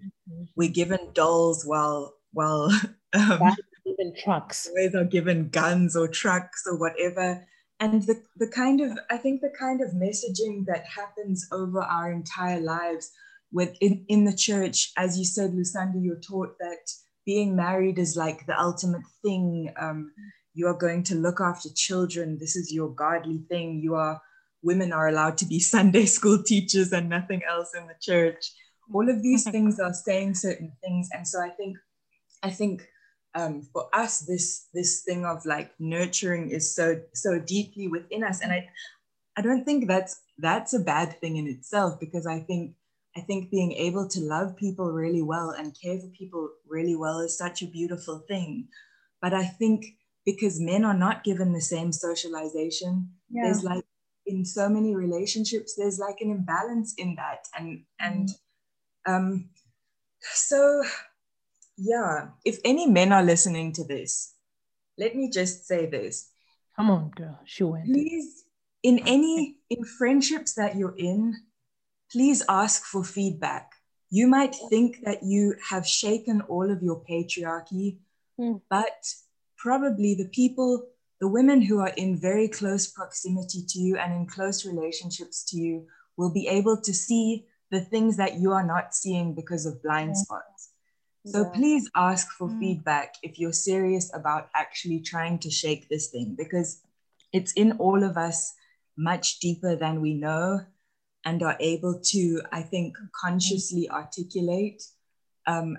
[0.57, 2.71] we're given dolls while while
[3.15, 3.41] um,
[3.87, 4.69] Even trucks.
[4.75, 7.47] boys are given guns or trucks or whatever.
[7.81, 12.11] And the, the kind of, I think the kind of messaging that happens over our
[12.11, 13.11] entire lives
[13.53, 16.91] with in, in the church, as you said, Lusanda, you're taught that
[17.27, 19.73] being married is like the ultimate thing.
[19.81, 20.13] Um,
[20.55, 22.39] you are going to look after children.
[22.39, 23.81] This is your godly thing.
[23.83, 24.21] You are,
[24.65, 28.45] women are allowed to be Sunday school teachers and nothing else in the church.
[28.93, 31.09] All of these things are saying certain things.
[31.13, 31.77] And so I think,
[32.43, 32.87] I think
[33.35, 38.41] um, for us, this this thing of like nurturing is so so deeply within us,
[38.41, 38.69] and I
[39.37, 42.75] I don't think that's that's a bad thing in itself because I think
[43.17, 47.21] I think being able to love people really well and care for people really well
[47.21, 48.69] is such a beautiful thing.
[49.21, 49.85] But I think
[50.25, 53.85] because men are not given the same socialization, there's like
[54.27, 58.31] in so many relationships, there's like an imbalance in that, and and
[59.07, 59.49] um,
[60.21, 60.83] so
[61.77, 64.35] yeah, if any men are listening to this,
[64.97, 66.31] let me just say this.
[66.77, 67.39] Come on, girl.
[67.45, 67.87] She went.
[67.87, 68.45] Please,
[68.83, 71.35] in any in friendships that you're in,
[72.11, 73.73] please ask for feedback.
[74.11, 77.99] You might think that you have shaken all of your patriarchy,
[78.39, 78.57] Hmm.
[78.69, 79.15] but
[79.57, 80.87] probably the people,
[81.21, 85.57] the women who are in very close proximity to you and in close relationships to
[85.57, 89.83] you will be able to see the things that you are not seeing because of
[89.83, 90.71] blind spots.
[91.27, 91.51] So Yeah.
[91.55, 92.59] please ask for Mm.
[92.61, 96.83] feedback if you're serious about actually trying to shake this thing because
[97.33, 98.53] it's in all of us
[98.97, 100.61] much deeper than we know
[101.25, 104.83] and are able to, I think, consciously articulate.
[105.47, 105.79] Um,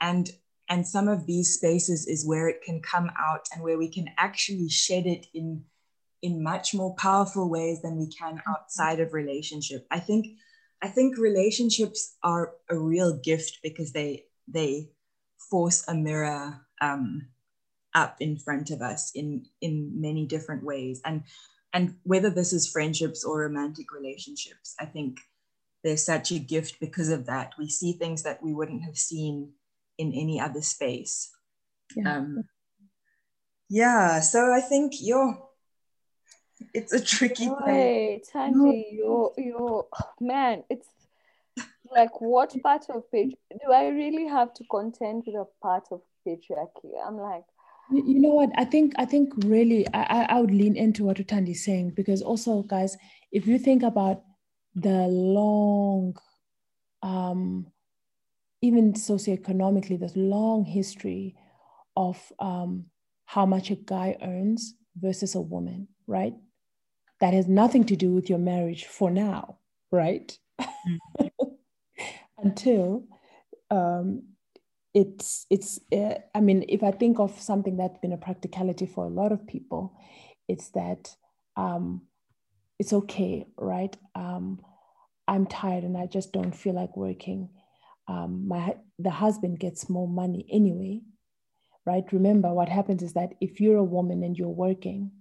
[0.00, 0.30] and
[0.70, 4.06] and some of these spaces is where it can come out and where we can
[4.16, 5.64] actually shed it in
[6.22, 9.86] in much more powerful ways than we can outside of relationship.
[9.90, 10.38] I think
[10.80, 14.90] I think relationships are a real gift because they they
[15.50, 17.26] force a mirror um,
[17.94, 21.02] up in front of us in in many different ways.
[21.04, 21.24] And
[21.72, 25.20] and whether this is friendships or romantic relationships i think
[25.82, 27.52] they're such a gift because of that.
[27.58, 29.52] We see things that we wouldn't have seen
[30.00, 31.30] in any other space
[31.96, 32.16] Yeah.
[32.16, 32.44] um,
[33.68, 35.20] yeah so i think yo
[36.74, 39.86] it's a tricky thing Wait, Thandi, you're, you're,
[40.20, 40.88] man, it's
[41.90, 46.00] like what part of page do I really have to contend with a part of
[46.26, 46.92] patriarchy?
[47.06, 47.44] I'm like,
[47.90, 48.50] You you know what?
[48.56, 51.90] I think I think really I, I I would lean into what Utandi is saying
[51.96, 52.96] because also, guys,
[53.32, 54.22] if you think about
[54.74, 56.16] the long,
[57.02, 57.66] um,
[58.62, 61.34] even socioeconomically, there's long history
[61.96, 62.86] of um,
[63.26, 66.34] how much a guy earns versus a woman, right?
[67.20, 69.58] That has nothing to do with your marriage for now,
[69.90, 70.36] right?
[72.38, 73.04] Until
[73.70, 74.22] um,
[74.94, 79.04] it's it's uh, i mean if i think of something that's been a practicality for
[79.04, 79.94] a lot of people
[80.48, 81.14] it's that
[81.56, 82.02] um,
[82.78, 84.60] it's okay right um,
[85.28, 87.48] i'm tired and i just don't feel like working
[88.10, 91.00] um, my the husband gets more money anyway,
[91.86, 92.04] right?
[92.12, 95.12] Remember, what happens is that if you're a woman and you're working,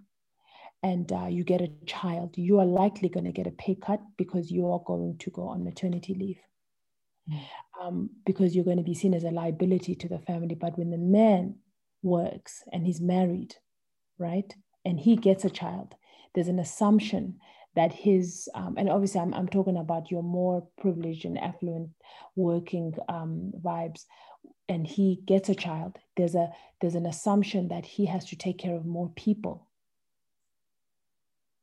[0.82, 4.02] and uh, you get a child, you are likely going to get a pay cut
[4.18, 6.40] because you are going to go on maternity leave.
[7.30, 7.42] Mm.
[7.82, 10.56] Um, because you're going to be seen as a liability to the family.
[10.56, 11.56] But when the man
[12.02, 13.56] works and he's married,
[14.18, 15.96] right, and he gets a child,
[16.34, 17.40] there's an assumption
[17.80, 21.92] that his um, and obviously I'm, I'm talking about your more privileged and affluent
[22.36, 24.04] working um, vibes.
[24.68, 25.98] And he gets a child.
[26.18, 26.52] There's a
[26.82, 29.66] there's an assumption that he has to take care of more people.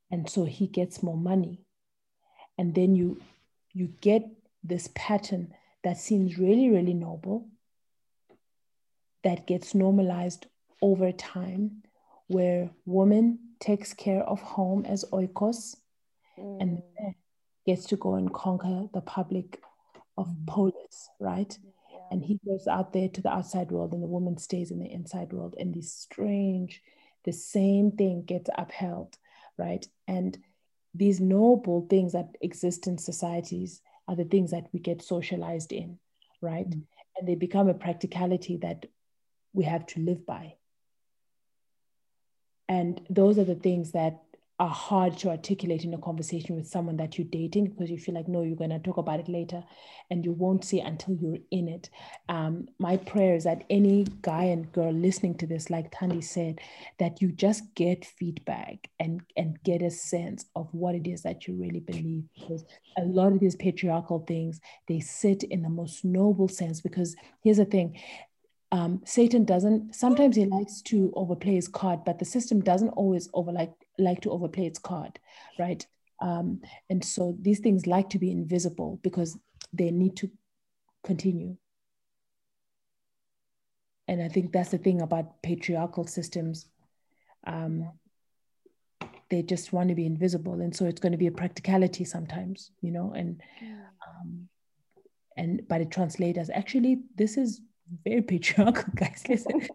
[0.09, 1.61] And so he gets more money.
[2.57, 3.21] And then you
[3.73, 4.23] you get
[4.63, 5.53] this pattern
[5.83, 7.47] that seems really really noble
[9.23, 10.47] that gets normalized
[10.81, 11.83] over time
[12.25, 15.75] where woman takes care of home as oikos
[16.37, 16.61] mm.
[16.61, 16.81] and
[17.65, 19.61] gets to go and conquer the public
[20.17, 20.47] of mm.
[20.47, 21.57] polis right
[21.91, 21.99] yeah.
[22.11, 24.91] and he goes out there to the outside world and the woman stays in the
[24.91, 26.81] inside world and this strange
[27.25, 29.17] the same thing gets upheld
[29.57, 29.85] right?
[30.07, 30.37] And
[30.93, 35.99] these noble things that exist in societies are the things that we get socialized in,
[36.41, 36.69] right?
[36.69, 36.79] Mm-hmm.
[37.17, 38.85] And they become a practicality that
[39.53, 40.55] we have to live by.
[42.69, 44.21] And those are the things that
[44.59, 48.15] are hard to articulate in a conversation with someone that you're dating because you feel
[48.15, 49.63] like no you're going to talk about it later
[50.09, 51.91] and you won't see until you're in it.
[52.27, 56.59] Um, my prayer is that any guy and girl listening to this like thandi said
[56.97, 61.47] that you just get feedback and and get a sense of what it is that
[61.47, 62.65] you really believe because
[62.97, 67.57] a lot of these patriarchal things they sit in the most noble sense because here's
[67.57, 67.95] the thing
[68.71, 73.29] um, Satan doesn't sometimes he likes to overplay his card, but the system doesn't always
[73.33, 75.19] over like like to overplay its card,
[75.59, 75.85] right?
[76.19, 79.37] Um, and so these things like to be invisible because
[79.73, 80.29] they need to
[81.03, 81.57] continue.
[84.07, 86.67] And I think that's the thing about patriarchal systems.
[87.45, 87.91] Um,
[89.29, 92.71] they just want to be invisible, and so it's going to be a practicality sometimes,
[92.81, 93.11] you know.
[93.13, 94.47] And um,
[95.35, 97.59] and but it translates as actually this is
[98.05, 99.23] very patriarchal, guys.
[99.27, 99.61] Listen,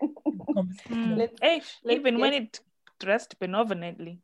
[0.89, 1.29] mm.
[1.43, 2.61] hey, even when it
[3.03, 4.21] dressed benevolently.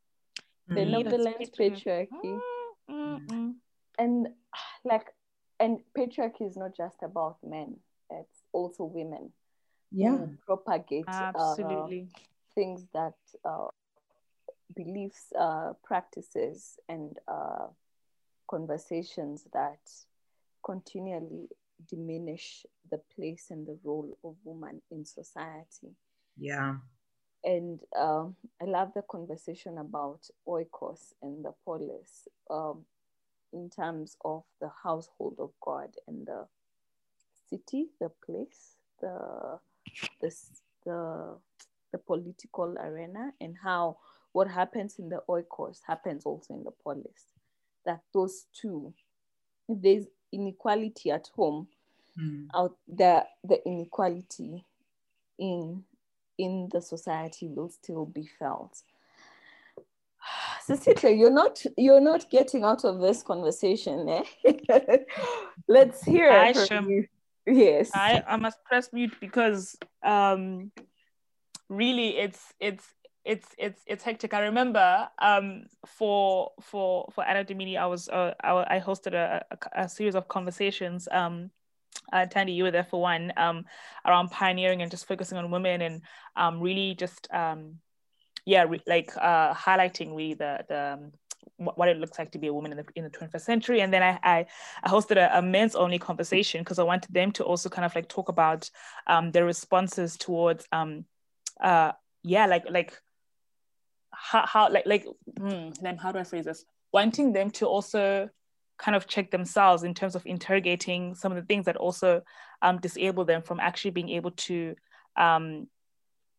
[0.68, 2.40] Benevolent patriarchy.
[2.90, 3.50] Mm-hmm.
[3.98, 4.28] And
[4.84, 5.06] like,
[5.58, 7.76] and patriarchy is not just about men,
[8.10, 9.32] it's also women.
[9.90, 10.26] Yeah.
[10.46, 12.18] propagate absolutely uh,
[12.54, 13.14] things that
[13.44, 13.68] uh,
[14.76, 17.66] beliefs, uh, practices, and uh,
[18.48, 19.80] conversations that
[20.62, 21.48] continually
[21.88, 25.96] diminish the place and the role of woman in society.
[26.36, 26.76] Yeah
[27.44, 32.84] and um, I love the conversation about oikos and the polis um,
[33.52, 36.46] in terms of the household of God and the
[37.48, 39.58] city, the place, the
[40.20, 40.34] the
[40.84, 41.36] the,
[41.92, 43.98] the political arena, and how
[44.32, 47.32] what happens in the oikos happens also in the polis.
[47.86, 48.92] That those two,
[49.68, 51.68] if there's inequality at home,
[52.20, 52.46] mm.
[52.54, 54.64] out there, the inequality
[55.38, 55.84] in
[56.38, 58.82] in the society will still be felt.
[60.64, 64.08] Cecilia, you're not you're not getting out of this conversation.
[64.08, 64.22] Eh?
[65.68, 67.06] Let's hear I from you.
[67.46, 67.90] Yes.
[67.94, 70.70] I, I must press mute because um
[71.68, 72.84] really it's it's
[73.24, 74.34] it's it's it's hectic.
[74.34, 79.44] I remember um for for for Anna Domini, I was uh, I, I hosted a,
[79.50, 81.50] a, a series of conversations um
[82.12, 83.64] uh, Thandi, you were there for one um,
[84.06, 86.02] around pioneering and just focusing on women and
[86.36, 87.78] um, really just um,
[88.44, 91.12] yeah, re- like uh, highlighting we the the um,
[91.56, 93.80] what it looks like to be a woman in the in the 21st century.
[93.80, 94.46] And then I I,
[94.82, 97.94] I hosted a, a men's only conversation because I wanted them to also kind of
[97.94, 98.70] like talk about
[99.06, 101.04] um, their responses towards um
[101.60, 101.90] uh
[102.22, 103.00] yeah like like
[104.12, 105.06] how, how like like
[105.38, 106.64] hmm, then how do I phrase this?
[106.92, 108.30] Wanting them to also
[108.78, 112.22] kind of check themselves in terms of interrogating some of the things that also
[112.62, 114.74] um, disable them from actually being able to
[115.16, 115.66] um,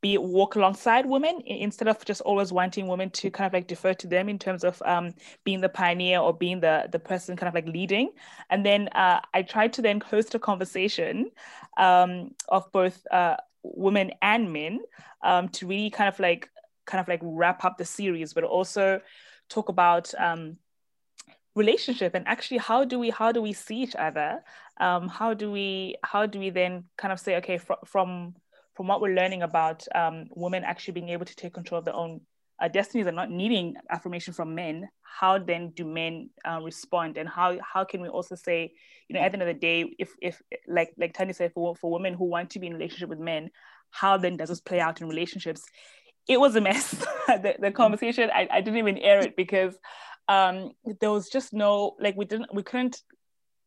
[0.02, 3.94] be walk alongside women instead of just always wanting women to kind of like defer
[3.94, 5.14] to them in terms of um,
[5.44, 8.12] being the pioneer or being the the person kind of like leading.
[8.50, 11.32] And then uh, I tried to then host a conversation
[11.78, 14.80] um, of both uh, women and men
[15.22, 16.50] um, to really kind of like
[16.86, 19.02] kind of like wrap up the series, but also
[19.50, 20.58] talk about um,
[21.60, 24.30] relationship and actually how do we how do we see each other
[24.80, 28.34] um, how do we how do we then kind of say okay fr- from
[28.76, 31.99] from what we're learning about um, women actually being able to take control of their
[32.03, 32.22] own
[32.62, 37.18] uh, destinies and not needing affirmation from men, how then do men uh, respond?
[37.18, 38.72] And how how can we also say,
[39.07, 41.76] you know, at the end of the day, if if like like Tanya said, for
[41.76, 43.49] for women who want to be in relationship with men,
[43.91, 45.64] how then does this play out in relationships?
[46.28, 46.91] It was a mess.
[47.28, 49.76] the, the conversation, I, I didn't even air it because
[50.30, 50.72] um,
[51.02, 53.02] there was just no like we didn't we couldn't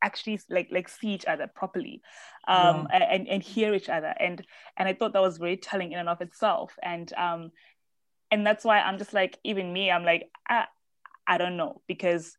[0.01, 2.01] actually like like see each other properly
[2.49, 2.99] um, yeah.
[2.99, 4.15] and and hear each other.
[4.19, 4.45] And
[4.77, 6.75] and I thought that was very telling in and of itself.
[6.83, 7.51] And um
[8.31, 10.67] and that's why I'm just like even me I'm like I,
[11.27, 11.83] I don't know.
[11.89, 12.37] Because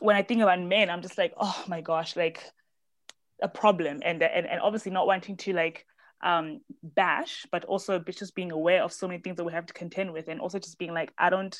[0.00, 2.42] when I think about men I'm just like oh my gosh like
[3.40, 4.00] a problem.
[4.04, 5.86] And and, and obviously not wanting to like
[6.24, 9.74] um bash but also just being aware of so many things that we have to
[9.74, 10.26] contend with.
[10.26, 11.56] And also just being like I don't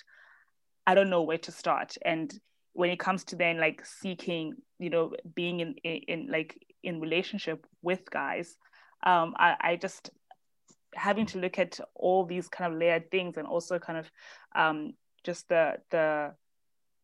[0.86, 1.96] I don't know where to start.
[2.04, 2.32] And
[2.72, 7.00] when it comes to then like seeking you know being in in, in like in
[7.00, 8.58] relationship with guys
[9.02, 10.10] um I, I just
[10.96, 14.10] having to look at all these kind of layered things and also kind of
[14.54, 16.32] um, just the the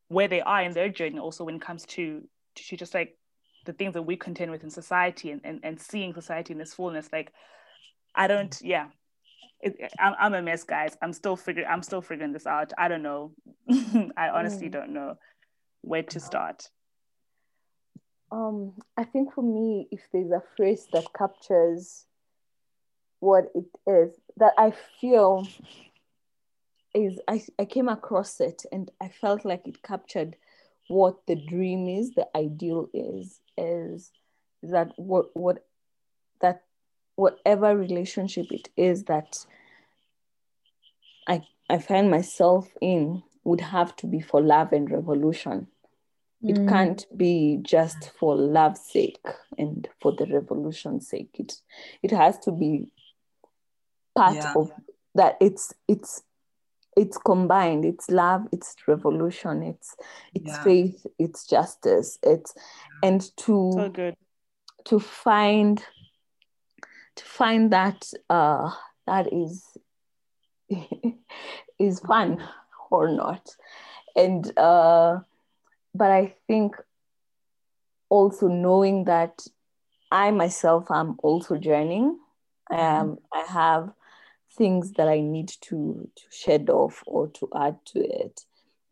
[0.08, 2.22] where they are in their journey also when it comes to
[2.54, 3.16] to just like
[3.64, 6.74] the things that we contend with in society and, and, and seeing society in this
[6.74, 7.32] fullness like
[8.14, 8.88] i don't yeah
[9.62, 10.96] it, I'm, I'm a mess guys.
[11.02, 12.72] I'm still figuring i'm still figuring this out.
[12.76, 13.32] I don't know.
[14.16, 14.72] I honestly mm.
[14.72, 15.16] don't know
[15.82, 16.68] where to start.
[18.30, 22.06] Um i think for me if there's a phrase that captures
[23.20, 25.46] what it is that I feel
[26.92, 30.34] is I, I came across it and I felt like it captured
[30.88, 34.10] what the dream is, the ideal is, is
[34.64, 35.64] that what what
[36.40, 36.62] that
[37.22, 39.38] whatever relationship it is that
[41.28, 45.68] I I find myself in would have to be for love and revolution.
[46.42, 46.68] It mm.
[46.68, 49.24] can't be just for love's sake
[49.56, 51.30] and for the revolution's sake.
[51.34, 51.52] It
[52.02, 52.88] it has to be
[54.16, 54.52] part yeah.
[54.56, 54.72] of
[55.14, 56.22] that it's it's
[56.96, 59.96] it's combined it's love it's revolution it's
[60.34, 60.62] it's yeah.
[60.62, 62.52] faith it's justice it's
[63.02, 64.14] and to so good
[64.84, 65.82] to find
[67.16, 68.70] to find that uh
[69.06, 69.64] that is
[71.78, 72.42] is fun
[72.90, 73.48] or not
[74.16, 75.18] and uh
[75.94, 76.76] but i think
[78.08, 79.46] also knowing that
[80.10, 82.18] i myself am also journeying
[82.70, 83.00] mm-hmm.
[83.00, 83.92] um i have
[84.56, 88.40] things that I need to, to shed off or to add to it,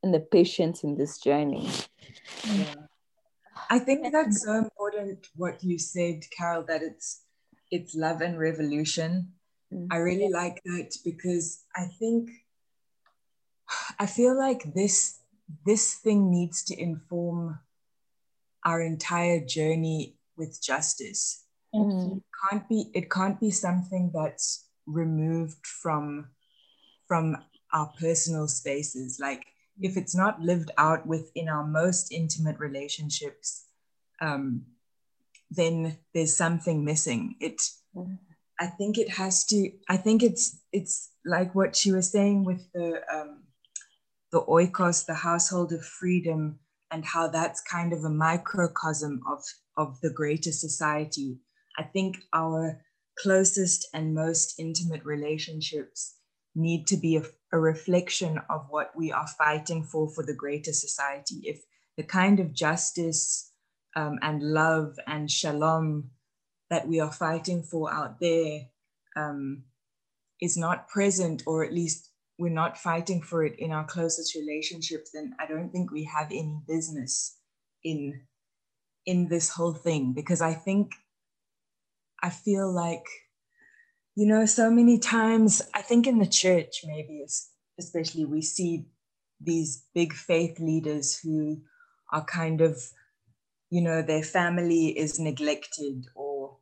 [0.03, 1.68] and the patience in this journey.
[2.45, 2.75] Yeah.
[3.68, 7.23] I think that's so important what you said, Carol, that it's
[7.71, 9.33] it's love and revolution.
[9.73, 9.93] Mm-hmm.
[9.93, 12.31] I really like that because I think
[13.99, 15.18] I feel like this
[15.66, 17.59] this thing needs to inform
[18.64, 21.45] our entire journey with justice.
[21.75, 22.16] Mm-hmm.
[22.16, 26.31] It can't be it can't be something that's removed from
[27.07, 27.37] from
[27.73, 29.47] our personal spaces like
[29.81, 33.66] if it's not lived out within our most intimate relationships
[34.21, 34.62] um,
[35.51, 37.37] then there's something missing.
[37.41, 37.63] It
[38.61, 42.61] i think it has to i think it's it's like what she was saying with
[42.73, 43.43] the um,
[44.31, 49.43] the oikos the household of freedom and how that's kind of a microcosm of
[49.77, 51.39] of the greater society.
[51.79, 52.81] I think our
[53.19, 56.17] closest and most intimate relationships
[56.55, 57.23] need to be a,
[57.53, 61.43] a, reflection of what we are fighting for for the greater society.
[61.45, 61.63] If
[61.97, 63.50] the kind of justice
[63.97, 66.11] um, and love and shalom
[66.70, 68.61] that we are fighting for out there
[69.16, 69.64] um,
[70.41, 75.11] is not present, or at least we're not fighting for it in our closest relationships,
[75.12, 77.36] then I don't think we have any business
[77.84, 78.22] in
[79.05, 80.12] in this whole thing.
[80.14, 80.93] Because I think
[82.22, 83.05] I feel like,
[84.14, 87.24] you know, so many times, I think in the church, maybe
[87.78, 88.86] especially, we see
[89.41, 91.62] these big faith leaders who
[92.12, 92.78] are kind of,
[93.71, 96.57] you know, their family is neglected or,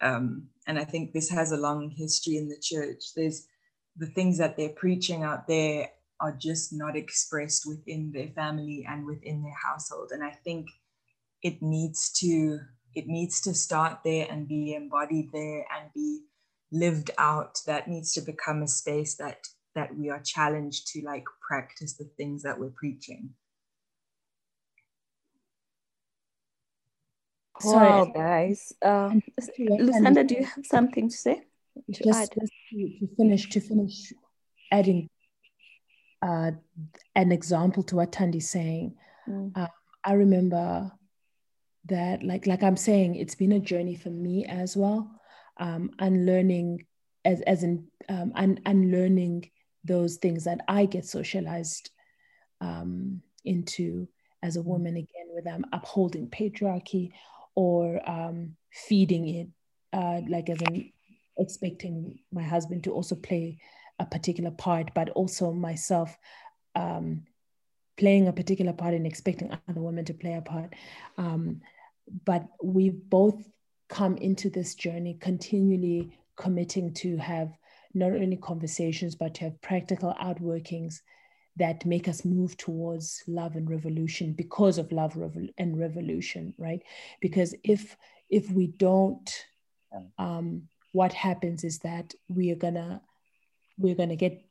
[0.00, 3.14] um, and I think this has a long history in the church.
[3.14, 3.46] There's
[3.96, 5.88] the things that they're preaching out there
[6.20, 10.10] are just not expressed within their family and within their household.
[10.12, 10.66] And I think
[11.42, 12.60] it needs to
[12.94, 16.22] it needs to start there and be embodied there and be
[16.72, 19.38] lived out that needs to become a space that
[19.74, 23.30] that we are challenged to like practice the things that we're preaching
[27.60, 28.72] Sorry, guys.
[28.82, 29.22] Um,
[29.58, 31.42] Lusanda, do you have something to say?
[31.92, 34.12] To just, just to, to, finish, to finish
[34.72, 35.08] adding
[36.22, 36.52] uh,
[37.14, 38.94] an example to what Thandi's saying.
[39.28, 39.56] Mm.
[39.56, 39.68] Uh,
[40.04, 40.90] I remember
[41.86, 45.10] that like like i'm saying it's been a journey for me as well
[45.58, 46.84] um unlearning
[47.24, 49.50] as as in um un, unlearning
[49.84, 51.90] those things that I get socialized
[52.60, 54.08] um, into
[54.42, 57.12] as a woman again, whether I'm upholding patriarchy
[57.54, 59.48] or um, feeding it,
[59.92, 60.92] uh, like as in
[61.38, 63.58] expecting my husband to also play
[63.98, 66.16] a particular part, but also myself
[66.74, 67.22] um,
[67.96, 70.74] playing a particular part and expecting other women to play a part.
[71.18, 71.60] Um,
[72.24, 73.36] but we both
[73.88, 77.52] come into this journey continually committing to have
[77.92, 81.00] not only conversations, but to have practical outworkings
[81.56, 85.16] that make us move towards love and revolution because of love
[85.58, 86.82] and revolution, right?
[87.20, 87.96] Because if
[88.28, 89.28] if we don't,
[90.18, 93.02] um, what happens is that we are gonna
[93.78, 94.44] we're gonna get.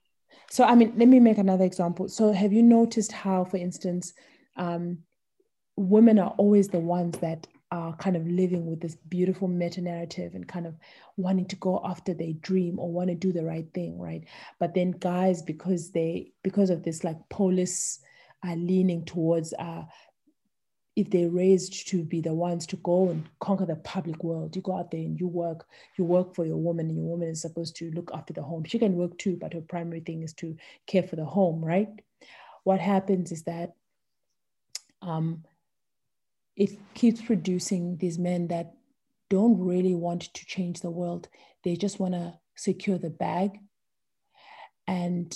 [0.49, 2.09] So I mean, let me make another example.
[2.09, 4.13] So have you noticed how, for instance,
[4.55, 4.99] um,
[5.75, 10.33] women are always the ones that are kind of living with this beautiful meta narrative
[10.33, 10.75] and kind of
[11.17, 14.23] wanting to go after their dream or want to do the right thing, right?
[14.59, 17.99] But then guys, because they because of this like polis
[18.43, 19.83] are leaning towards uh,
[20.95, 24.61] if they're raised to be the ones to go and conquer the public world, you
[24.61, 25.65] go out there and you work,
[25.97, 28.65] you work for your woman, and your woman is supposed to look after the home.
[28.65, 30.57] She can work too, but her primary thing is to
[30.87, 31.87] care for the home, right?
[32.63, 33.73] What happens is that
[35.01, 35.45] um,
[36.59, 38.73] it keeps producing these men that
[39.29, 41.29] don't really want to change the world.
[41.63, 43.57] They just want to secure the bag
[44.85, 45.35] and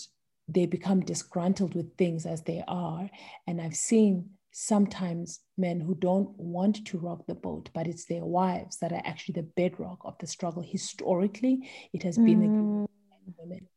[0.50, 3.10] they become disgruntled with things as they are.
[3.48, 8.26] And I've seen sometimes men who don't want to rock the boat, but it's their
[8.26, 10.62] wives that are actually the bedrock of the struggle.
[10.62, 12.88] Historically, it has been mm.
[13.26, 13.68] the women.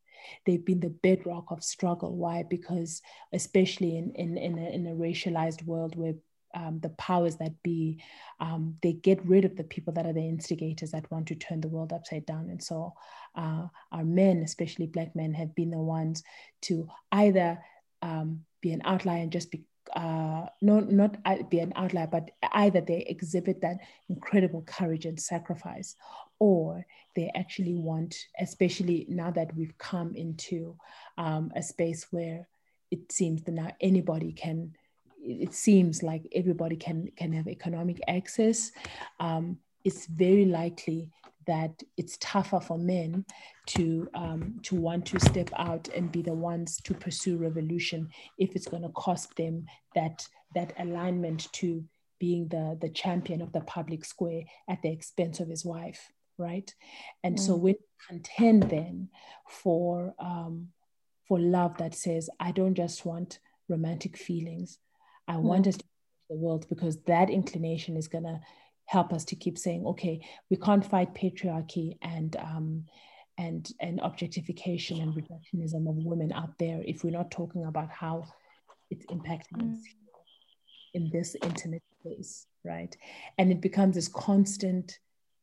[0.45, 2.17] They've been the bedrock of struggle.
[2.17, 2.43] Why?
[2.43, 6.15] Because especially in, in, in, a, in a racialized world where
[6.53, 8.01] um, the powers that be,
[8.39, 11.61] um, they get rid of the people that are the instigators that want to turn
[11.61, 12.49] the world upside down.
[12.49, 12.93] And so
[13.35, 16.23] uh, our men, especially Black men, have been the ones
[16.63, 17.59] to either
[18.01, 19.63] um, be an outlier and just be
[19.95, 21.17] uh, not not
[21.49, 23.77] be an outlier, but either they exhibit that
[24.09, 25.95] incredible courage and sacrifice,
[26.39, 26.85] or
[27.15, 30.75] they actually want, especially now that we've come into
[31.17, 32.47] um, a space where
[32.91, 34.73] it seems that now anybody can
[35.19, 38.71] it seems like everybody can can have economic access,
[39.19, 41.09] um, it's very likely
[41.47, 43.25] that it's tougher for men
[43.65, 48.55] to um, to want to step out and be the ones to pursue revolution if
[48.55, 49.65] it's going to cost them
[49.95, 51.83] that that alignment to
[52.19, 56.75] being the the champion of the public square at the expense of his wife right
[57.23, 57.39] and mm.
[57.39, 57.75] so we
[58.07, 59.09] contend then
[59.49, 60.67] for um,
[61.27, 63.39] for love that says i don't just want
[63.69, 64.79] romantic feelings
[65.27, 65.41] I mm.
[65.41, 65.83] want us to
[66.29, 68.39] the world because that inclination is going to
[68.85, 72.85] help us to keep saying, okay, we can't fight patriarchy and um,
[73.37, 78.25] and and objectification and reductionism of women out there if we're not talking about how
[78.89, 79.73] it's impacting mm.
[79.73, 79.79] us
[80.93, 82.95] in this intimate space, right?
[83.37, 84.97] And it becomes this constant,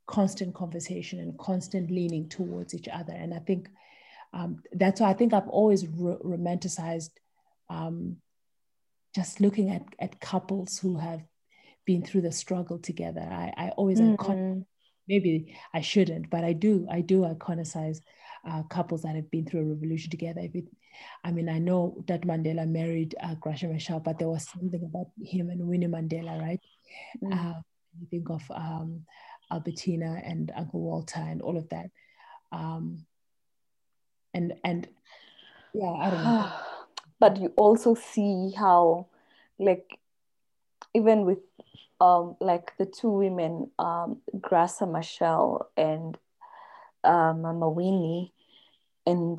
[0.07, 3.13] constant conversation and constant leaning towards each other.
[3.13, 3.69] And I think
[4.33, 7.11] um, that's why I think I've always ro- romanticized
[7.71, 8.17] um,
[9.15, 11.23] just looking at, at couples who have
[11.87, 13.21] been through the struggle together.
[13.21, 14.15] I, I always mm-hmm.
[14.15, 14.67] icon-
[15.07, 16.87] maybe I shouldn't, but I do.
[16.91, 17.99] I do iconicize
[18.49, 20.41] uh, couples that have been through a revolution together.
[20.41, 20.65] If it,
[21.23, 25.09] I mean, I know that Mandela married uh, Graça Machel, but there was something about
[25.23, 26.61] him and Winnie Mandela, right?
[27.23, 27.33] Mm-hmm.
[27.33, 27.61] Uh,
[28.01, 29.05] you think of um,
[29.51, 31.91] Albertina and Uncle Walter and all of that.
[32.51, 33.05] Um,
[34.33, 34.89] and and
[35.73, 36.53] yeah, I don't know.
[37.21, 39.07] but you also see how
[39.59, 39.99] like
[40.95, 41.39] even with
[42.01, 46.19] um like the two women um Graça Machel and
[47.05, 48.33] uh, Mama Winnie
[49.07, 49.39] and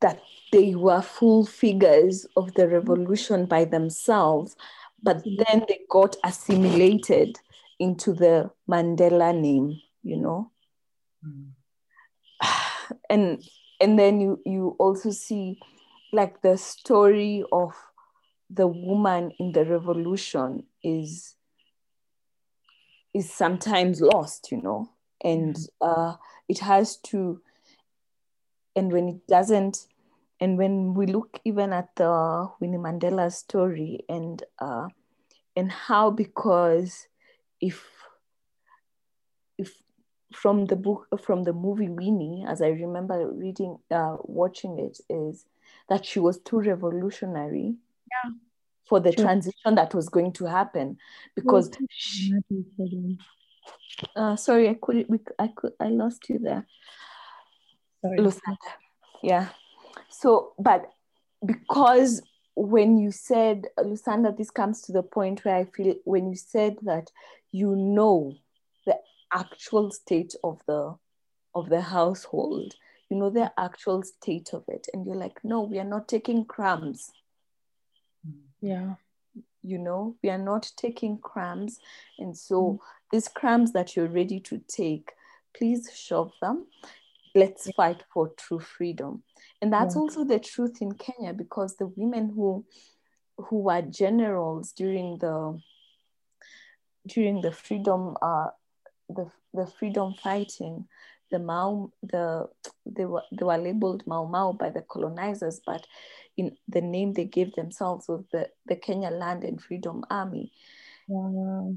[0.00, 0.20] that
[0.52, 4.56] they were full figures of the revolution by themselves
[5.02, 7.38] but then they got assimilated
[7.78, 10.50] into the Mandela name you know
[11.26, 11.48] mm.
[13.10, 13.42] and
[13.80, 15.58] and then you you also see
[16.12, 17.74] like the story of
[18.48, 21.36] the woman in the revolution is
[23.14, 24.90] is sometimes lost you know?
[25.22, 26.14] And uh,
[26.48, 27.42] it has to
[28.74, 29.86] and when it doesn't
[30.40, 34.88] and when we look even at the winnie mandela story and uh,
[35.56, 37.06] and how because
[37.60, 37.84] if
[39.58, 39.82] if
[40.32, 45.44] from the book from the movie winnie as i remember reading uh, watching it is
[45.90, 47.74] that she was too revolutionary
[48.10, 48.30] yeah.
[48.88, 50.96] for the transition that was going to happen
[51.36, 52.32] because she,
[54.16, 56.66] uh, sorry i could we, i could i lost you there.
[58.02, 58.32] Sorry.
[59.22, 59.48] yeah.
[60.08, 60.90] So but
[61.44, 62.22] because
[62.54, 66.76] when you said Lusanda, this comes to the point where I feel when you said
[66.82, 67.10] that
[67.52, 68.34] you know
[68.86, 68.96] the
[69.32, 70.96] actual state of the
[71.54, 72.74] of the household,
[73.10, 76.44] you know the actual state of it, and you're like, no, we are not taking
[76.44, 77.10] crumbs.
[78.60, 78.94] Yeah.
[79.62, 81.78] You know, we are not taking crumbs.
[82.18, 82.78] And so mm.
[83.10, 85.12] these crumbs that you're ready to take,
[85.54, 86.66] please shove them.
[87.34, 89.22] Let's fight for true freedom.
[89.60, 90.00] And that's yeah.
[90.00, 92.64] also the truth in Kenya because the women who
[93.36, 95.58] who were generals during the
[97.06, 98.48] during the freedom uh,
[99.08, 100.86] the, the freedom fighting
[101.30, 102.48] the Mau the
[102.86, 105.86] they were they were labeled Mau Mau by the colonizers, but
[106.36, 110.52] in the name they gave themselves was the, the Kenya Land and Freedom Army.
[111.08, 111.76] Wow.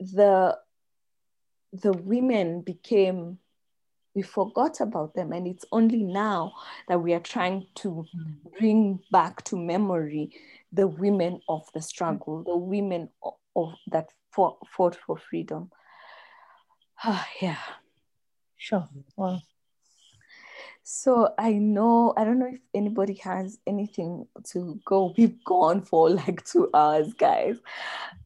[0.00, 0.58] The
[1.72, 3.38] the women became
[4.14, 6.52] we forgot about them and it's only now
[6.88, 8.04] that we are trying to
[8.58, 10.32] bring back to memory
[10.72, 15.70] the women of the struggle the women of, of that fought, fought for freedom
[17.04, 17.58] ah, yeah
[18.58, 18.88] Sure.
[19.16, 19.40] Wow.
[20.82, 25.14] So I know I don't know if anybody has anything to go.
[25.16, 27.58] We've gone for like two hours, guys.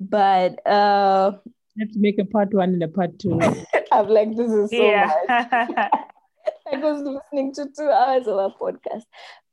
[0.00, 3.40] But uh I have to make a part one and a part two.
[3.92, 5.12] I'm like, this is so yeah.
[5.28, 5.48] much.
[6.72, 9.04] I was listening to two hours of a podcast.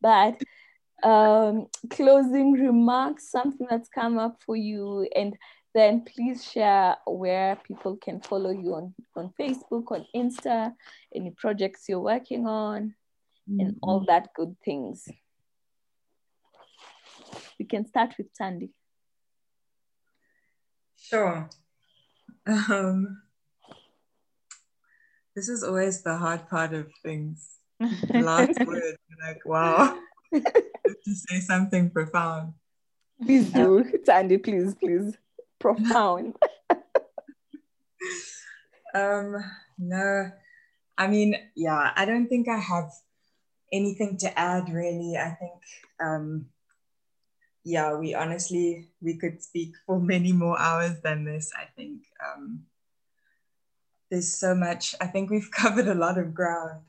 [0.01, 0.41] But
[1.03, 5.36] um closing remarks, something that's come up for you and
[5.74, 10.74] then please share where people can follow you on, on Facebook, on Insta,
[11.13, 12.95] any projects you're working on,
[13.49, 13.59] mm-hmm.
[13.59, 15.07] and all that good things.
[17.59, 18.70] We can start with Thandi.
[20.97, 21.49] Sure.
[22.47, 23.22] Um,
[25.36, 27.47] this is always the hard part of things.
[28.09, 29.97] Last word, like, wow,
[30.34, 30.41] to
[31.05, 32.53] say something profound.
[33.22, 35.15] Please do, Thandi, please, please
[35.60, 36.36] profound.
[38.93, 39.36] um,
[39.78, 40.32] no,
[40.97, 42.91] I mean, yeah, I don't think I have
[43.72, 45.16] anything to add really.
[45.18, 45.62] I think,
[45.99, 46.47] um,
[47.64, 51.51] yeah, we honestly we could speak for many more hours than this.
[51.55, 52.66] I think um,
[54.10, 54.95] there's so much.
[54.99, 56.82] I think we've covered a lot of ground.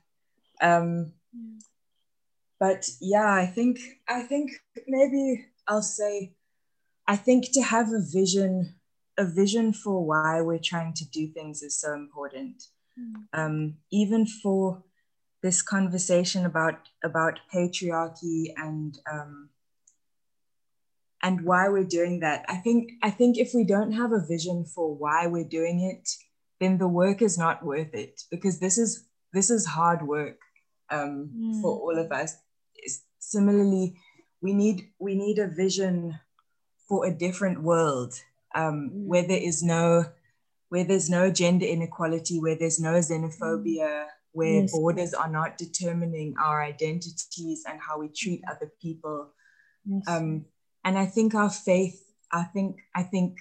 [0.61, 1.13] Um,
[2.59, 4.53] but yeah, I think I think
[4.87, 6.35] maybe I'll say
[7.11, 8.77] I think to have a vision,
[9.19, 12.63] a vision for why we're trying to do things is so important.
[12.97, 13.15] Mm.
[13.33, 14.85] Um, even for
[15.43, 19.49] this conversation about about patriarchy and um,
[21.21, 22.45] and why we're doing that.
[22.49, 26.09] I think I think if we don't have a vision for why we're doing it,
[26.61, 30.39] then the work is not worth it because this is this is hard work
[30.91, 31.61] um, mm.
[31.61, 32.37] for all of us.
[33.19, 33.97] Similarly,
[34.41, 36.21] we need we need a vision
[36.91, 38.13] for a different world
[38.55, 39.07] um, mm.
[39.07, 40.05] where there is no
[40.71, 44.73] where there's no gender inequality, where there's no xenophobia, where yes.
[44.73, 49.31] borders are not determining our identities and how we treat other people.
[49.85, 50.03] Yes.
[50.07, 50.45] Um,
[50.85, 53.39] and I think our faith, I think, I think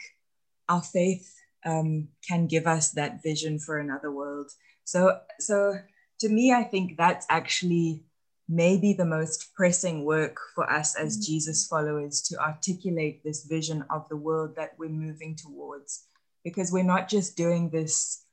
[0.67, 4.51] our faith um, can give us that vision for another world.
[4.83, 5.75] So, so
[6.21, 8.05] to me, I think that's actually
[8.49, 11.31] maybe the most pressing work for us as mm-hmm.
[11.31, 16.05] Jesus followers to articulate this vision of the world that we're moving towards
[16.43, 18.25] because we're not just doing this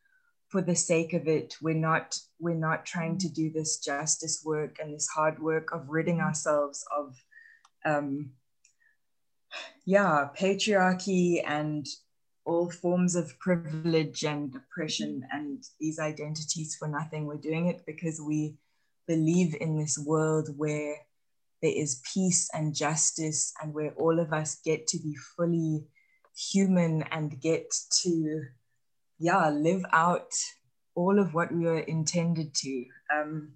[0.49, 4.79] for the sake of it we're not we're not trying to do this justice work
[4.81, 6.29] and this hard work of ridding mm-hmm.
[6.29, 7.15] ourselves of
[7.85, 8.31] um
[9.85, 11.87] yeah patriarchy and
[12.47, 15.37] all forms of privilege and oppression mm-hmm.
[15.37, 18.55] and these identities for nothing we're doing it because we
[19.07, 20.97] believe in this world where
[21.63, 25.85] there is peace and justice and where all of us get to be fully
[26.37, 28.43] human and get to
[29.19, 30.31] yeah live out
[30.95, 32.85] all of what we were intended to.
[33.13, 33.53] Um,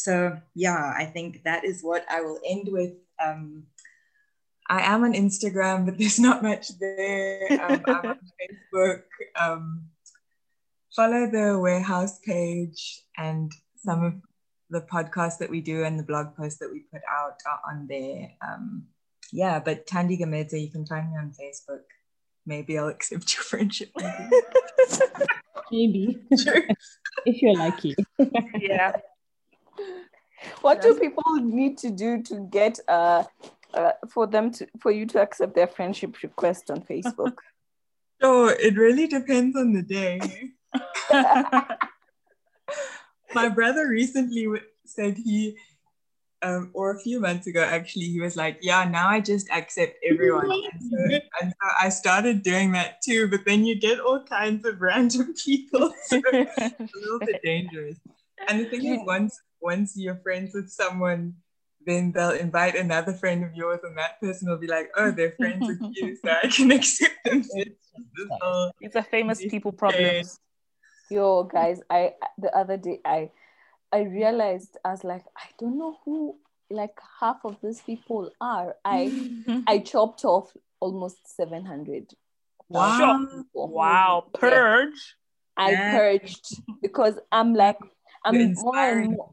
[0.00, 2.92] so yeah i think that is what i will end with.
[3.22, 3.64] Um,
[4.68, 7.46] i am on instagram but there's not much there.
[7.50, 9.02] Um, i'm on facebook.
[9.38, 9.90] Um,
[10.96, 14.14] follow the warehouse page and some of
[14.70, 17.86] the podcast that we do and the blog posts that we put out are on
[17.88, 18.30] there.
[18.46, 18.84] Um,
[19.32, 21.82] yeah, but Thandi Gamedze, you can find me on Facebook.
[22.46, 23.90] Maybe I'll accept your friendship.
[25.70, 26.18] Maybe.
[26.30, 27.94] if you're lucky.
[28.58, 28.96] yeah.
[30.62, 33.24] What do people need to do to get uh,
[33.74, 37.36] uh for them to for you to accept their friendship request on Facebook?
[38.22, 40.20] So it really depends on the day
[43.34, 44.46] my brother recently
[44.84, 45.56] said he
[46.42, 49.96] um, or a few months ago, actually, he was like, "Yeah, now I just accept
[50.08, 53.28] everyone." and, so, and so I started doing that too.
[53.28, 57.96] But then you get all kinds of random people, so it's a little bit dangerous.
[58.48, 61.34] And the thing is, once once you're friends with someone,
[61.86, 65.32] then they'll invite another friend of yours, and that person will be like, "Oh, they're
[65.32, 67.70] friends with you, so I can accept them." It's,
[68.80, 70.22] it's a famous people problem.
[71.10, 73.30] Yo, guys, I the other day I
[73.92, 76.36] I realized I was like, I don't know who
[76.70, 78.76] like half of these people are.
[78.84, 79.30] I
[79.66, 82.12] I chopped off almost 700.
[82.68, 83.26] Wow.
[83.52, 84.26] Wow.
[84.32, 85.16] Purge.
[85.56, 85.92] I yeah.
[85.92, 87.78] purged because I'm like,
[88.24, 89.30] I'm more and more,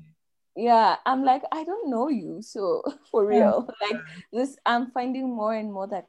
[0.55, 2.41] yeah, I'm like, I don't know you.
[2.41, 3.87] So for real, yeah.
[3.87, 4.01] like
[4.33, 6.07] this, I'm finding more and more that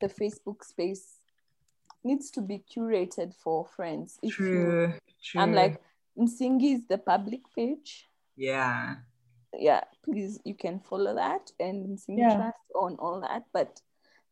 [0.00, 1.18] the Facebook space
[2.04, 4.18] needs to be curated for friends.
[4.22, 4.94] If true, you,
[5.24, 5.40] true.
[5.40, 5.80] I'm like,
[6.18, 8.08] Msingi is the public page.
[8.36, 8.96] Yeah.
[9.54, 12.36] Yeah, please, you can follow that and Msingi yeah.
[12.36, 13.44] Trust on all that.
[13.52, 13.80] But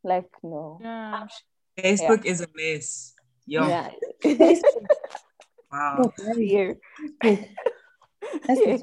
[0.03, 0.79] like, no.
[0.83, 1.21] Yeah.
[1.23, 1.29] Ah,
[1.79, 2.31] Facebook yeah.
[2.31, 3.14] is a mess.
[3.47, 3.66] Yo.
[3.68, 3.91] Yeah.
[5.73, 6.12] wow.
[6.37, 6.79] Here.
[7.23, 7.41] That's,
[8.49, 8.83] yes.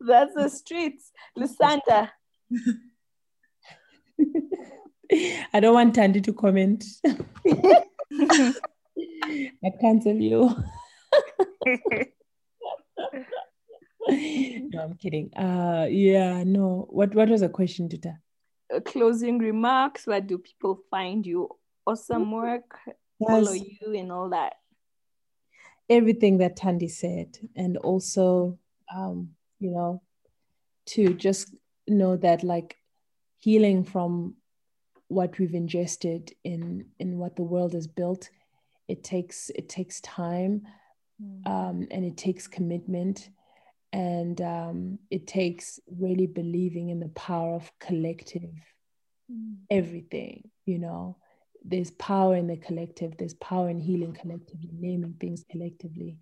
[0.00, 1.12] That's the streets.
[1.36, 2.10] Lusanda.
[5.52, 6.84] I don't want Thandi to comment.
[9.62, 10.54] I cancel you.
[14.08, 15.32] no, I'm kidding.
[15.34, 16.86] Uh, yeah, no.
[16.90, 18.18] What What was the question, Nduta?
[18.72, 20.06] Uh, closing remarks.
[20.06, 21.48] Where do people find you?
[21.86, 22.78] Awesome work.
[22.86, 22.96] Yes.
[23.28, 24.54] Follow you and all that.
[25.88, 28.58] Everything that Thandi said, and also,
[28.94, 30.02] um, you know,
[30.86, 31.52] to just
[31.88, 32.76] know that like
[33.38, 34.36] healing from
[35.10, 38.30] what we've ingested in in what the world has built,
[38.86, 40.62] it takes it takes time
[41.20, 41.46] mm.
[41.46, 43.28] um, and it takes commitment
[43.92, 48.54] and um, it takes really believing in the power of collective
[49.30, 49.56] mm.
[49.68, 51.16] everything you know
[51.64, 56.16] there's power in the collective there's power in healing collectively naming things collectively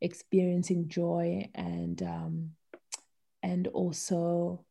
[0.00, 2.50] experiencing joy and um,
[3.44, 4.64] and also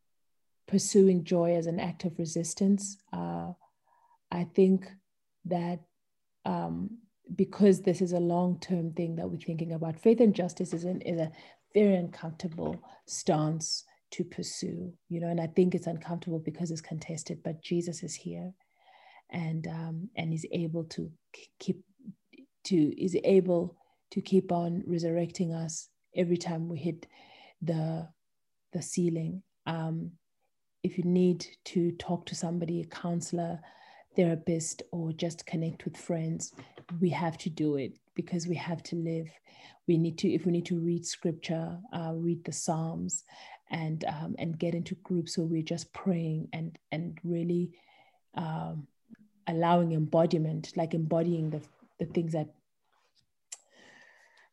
[0.68, 3.52] pursuing joy as an act of resistance uh,
[4.32, 4.88] i think
[5.46, 5.80] that
[6.46, 6.98] um,
[7.36, 10.00] because this is a long-term thing that we're thinking about.
[10.00, 11.32] Faith and justice is, an, is a
[11.74, 17.42] very uncomfortable stance to pursue, you know, and I think it's uncomfortable because it's contested,
[17.44, 18.52] but Jesus is here
[19.32, 21.12] and um, and is able to
[21.60, 21.84] keep
[22.66, 23.76] to is able
[24.12, 27.08] to keep on resurrecting us every time we hit
[27.64, 28.08] the
[28.72, 29.42] the ceiling.
[29.66, 30.12] Um,
[30.84, 33.60] if you need to talk to somebody, a counselor,
[34.16, 36.54] therapist, or just connect with friends,
[37.00, 39.28] we have to do it because we have to live.
[39.88, 43.24] We need to, if we need to read scripture, uh, read the Psalms,
[43.72, 47.72] and um, and get into groups where we're just praying and and really
[48.36, 48.88] um,
[49.48, 51.62] allowing embodiment, like embodying the
[52.00, 52.50] the things that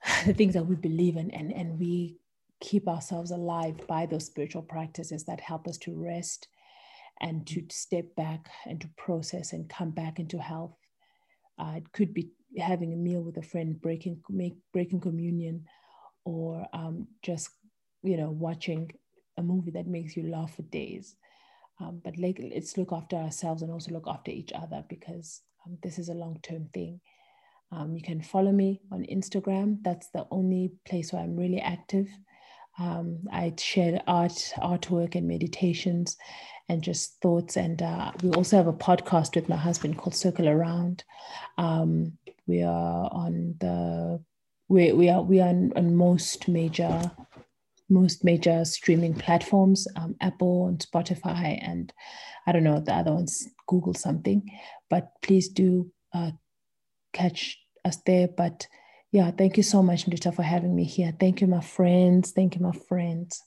[0.26, 2.19] the things that we believe in, and and we
[2.60, 6.48] keep ourselves alive by those spiritual practices that help us to rest
[7.20, 10.76] and to step back and to process and come back into health.
[11.58, 15.64] Uh, it could be having a meal with a friend, breaking make, breaking communion,
[16.24, 17.50] or um, just
[18.02, 18.90] you know watching
[19.36, 21.16] a movie that makes you laugh for days.
[21.80, 25.78] Um, but like, let's look after ourselves and also look after each other because um,
[25.82, 27.00] this is a long term thing.
[27.72, 29.78] Um, you can follow me on Instagram.
[29.82, 32.08] That's the only place where I'm really active.
[32.80, 36.16] Um, I share art, artwork, and meditations,
[36.68, 37.56] and just thoughts.
[37.56, 41.04] And uh, we also have a podcast with my husband called Circle Around.
[41.58, 42.12] Um,
[42.46, 44.22] we are on the
[44.68, 47.10] we, we are we are on, on most major
[47.90, 51.92] most major streaming platforms, um, Apple and Spotify, and
[52.46, 53.46] I don't know the other ones.
[53.66, 54.50] Google something,
[54.88, 56.30] but please do uh,
[57.12, 58.28] catch us there.
[58.28, 58.66] But
[59.12, 61.12] yeah, thank you so much, Nduta, for having me here.
[61.18, 62.30] Thank you, my friends.
[62.30, 63.42] Thank you, my friends,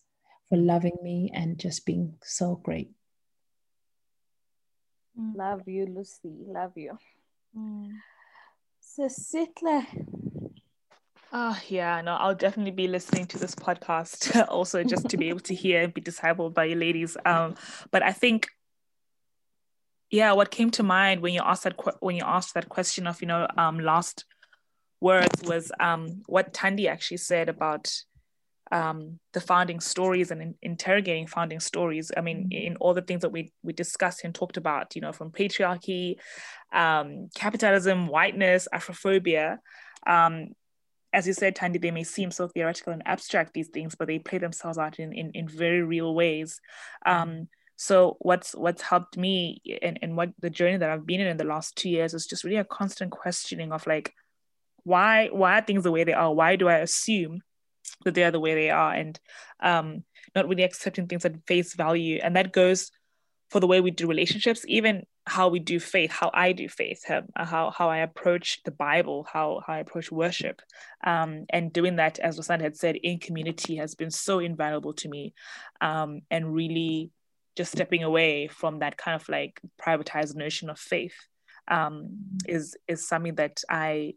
[0.50, 2.92] for loving me and just being so great.
[5.20, 5.36] Mm.
[5.36, 6.36] Love you, Lucy.
[6.48, 6.98] Love you.
[7.58, 7.92] Mm.
[8.82, 9.88] Cecilia.
[11.36, 15.40] Oh, yeah, no, I'll definitely be listening to this podcast also just to be able
[15.42, 17.16] to hear and be discipled by you ladies.
[17.26, 17.56] Um,
[17.90, 18.50] but I think,
[20.12, 23.20] yeah, what came to mind when you asked that when you asked that question of
[23.20, 24.26] you know um, last
[25.04, 27.86] words was um, what Thandi actually said about
[28.72, 32.12] um, the founding stories and in, interrogating founding stories.
[32.18, 32.68] I mean, mm-hmm.
[32.68, 36.16] in all the things that we we discussed and talked about, you know, from patriarchy,
[36.72, 39.58] um, capitalism, whiteness, Afrophobia.
[40.08, 40.34] Um,
[41.12, 44.18] as you said, Thandi, they may seem so theoretical and abstract, these things, but they
[44.18, 46.60] play themselves out in, in, in very real ways.
[47.06, 51.28] Um, so what's what's helped me and, and what the journey that I've been in
[51.28, 54.14] in the last two years is just really a constant questioning of like,
[54.84, 56.34] why why are things the way they are?
[56.34, 57.42] Why do I assume
[58.06, 58.94] that they are the way they are?
[58.94, 59.20] And
[59.62, 60.04] um,
[60.36, 62.20] not really accepting things at face value.
[62.22, 62.92] And that goes
[63.50, 67.04] for the way we do relationships, even how we do faith, how I do faith,
[67.10, 70.62] um, how how I approach the Bible, how how I approach worship,
[71.06, 75.08] um, and doing that, as Rosanna had said, in community has been so invaluable to
[75.08, 75.34] me,
[75.82, 77.12] um, and really
[77.56, 81.16] just stepping away from that kind of like privatized notion of faith
[81.68, 82.10] um,
[82.48, 84.16] is is something that I,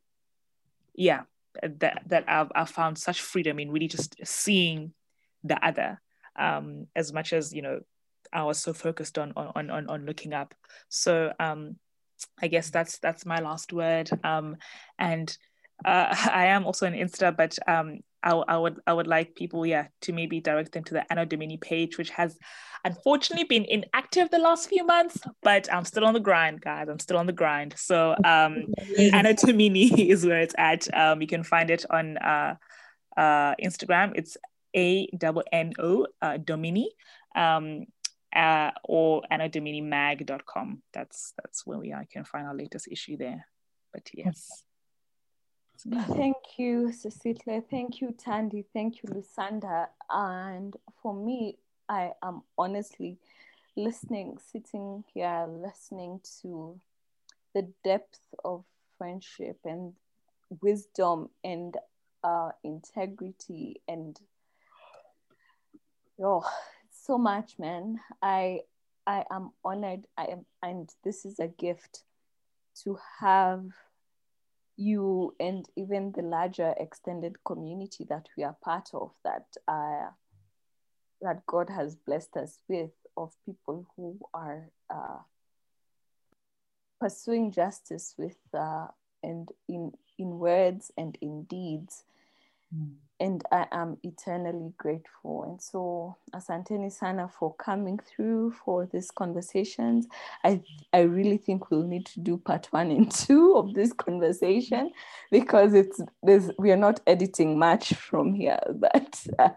[0.97, 1.23] yeah,
[1.63, 4.93] that that I've, I've found such freedom in really just seeing
[5.45, 6.01] the other
[6.37, 7.81] um, as much as you know
[8.33, 10.55] I was so focused on on on on looking up.
[10.89, 11.77] So um,
[12.41, 14.11] I guess that's that's my last word.
[14.25, 14.57] Um,
[14.99, 15.37] and
[15.85, 19.64] uh, I am also an Insta, but um, I, I would I would like people,
[19.64, 22.37] yeah, to maybe direct them to the Anno Domini page, which has
[22.85, 26.89] unfortunately been inactive the last few months, but I'm still on the grind, guys.
[26.89, 27.74] I'm still on the grind.
[27.79, 28.66] So um,
[28.99, 30.93] Anno Domini is where it's at.
[30.93, 32.57] Um, you can find it on uh,
[33.16, 34.12] uh, Instagram.
[34.16, 34.37] It's
[34.74, 36.91] A double N O uh, Domini.
[37.37, 37.87] Um,
[38.35, 40.83] uh, or annodominimag.com.
[40.93, 42.03] That's that's where we are.
[42.03, 43.47] You can find our latest issue there.
[43.93, 44.66] But yes.
[45.79, 47.62] Thank you, Cecilia.
[47.70, 48.64] Thank you, Thandi.
[48.72, 49.89] Thank you, Lusanda.
[50.11, 51.59] And for me,
[51.89, 53.18] I am honestly
[53.77, 56.81] listening, sitting here, listening to
[57.55, 58.64] the depth of
[58.97, 59.93] friendship and
[60.62, 61.77] wisdom and
[62.24, 64.18] uh, integrity and
[66.22, 66.45] oh,
[66.91, 68.01] so much, man.
[68.22, 68.61] I
[69.07, 70.07] I am honored.
[70.16, 72.03] I am, and this is a gift
[72.83, 73.66] to have
[74.77, 80.11] you and even the larger extended community that we are part of that uh,
[81.22, 85.18] that God has blessed us with of people who are uh,
[87.01, 88.89] pursuing justice with uh,
[89.22, 92.05] and in in words and in deeds.
[92.74, 95.45] Mm and I am eternally grateful.
[95.45, 100.07] And so, asanteni sana for coming through for these conversations.
[100.45, 100.62] I
[100.93, 104.93] I really think we'll need to do part one and two of this conversation
[105.31, 109.49] because it's there's we are not editing much from here, but uh,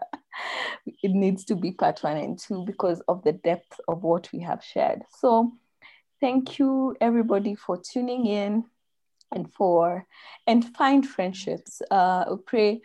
[0.86, 4.40] it needs to be part one and two because of the depth of what we
[4.40, 5.02] have shared.
[5.18, 5.52] So,
[6.20, 8.64] thank you everybody for tuning in
[9.32, 10.06] and for
[10.46, 11.82] and find friendships.
[11.90, 12.80] Uh, pray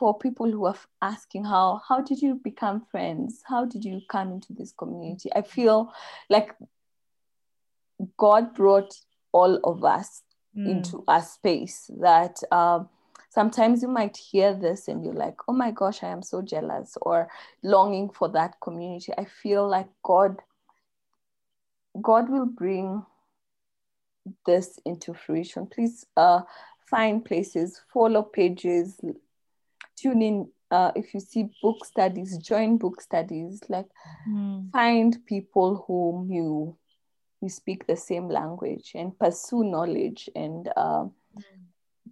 [0.00, 3.42] for people who are asking how how did you become friends?
[3.46, 5.30] How did you come into this community?
[5.36, 5.92] I feel
[6.30, 6.56] like
[8.16, 8.94] god brought
[9.32, 10.22] all of us
[10.56, 10.66] mm.
[10.70, 12.88] into a space that um,
[13.28, 16.96] sometimes you might hear this and you're like oh my gosh i am so jealous
[17.02, 17.28] or
[17.62, 19.12] longing for that community.
[19.18, 20.40] I feel like god
[22.00, 23.04] god will bring
[24.46, 25.66] this into fruition.
[25.66, 26.40] Please uh,
[26.90, 28.98] find places follow pages
[30.00, 33.88] tune in uh, if you see book studies join book studies like
[34.28, 34.70] mm.
[34.70, 36.76] find people whom you
[37.40, 41.12] you speak the same language and pursue knowledge and uh, mm.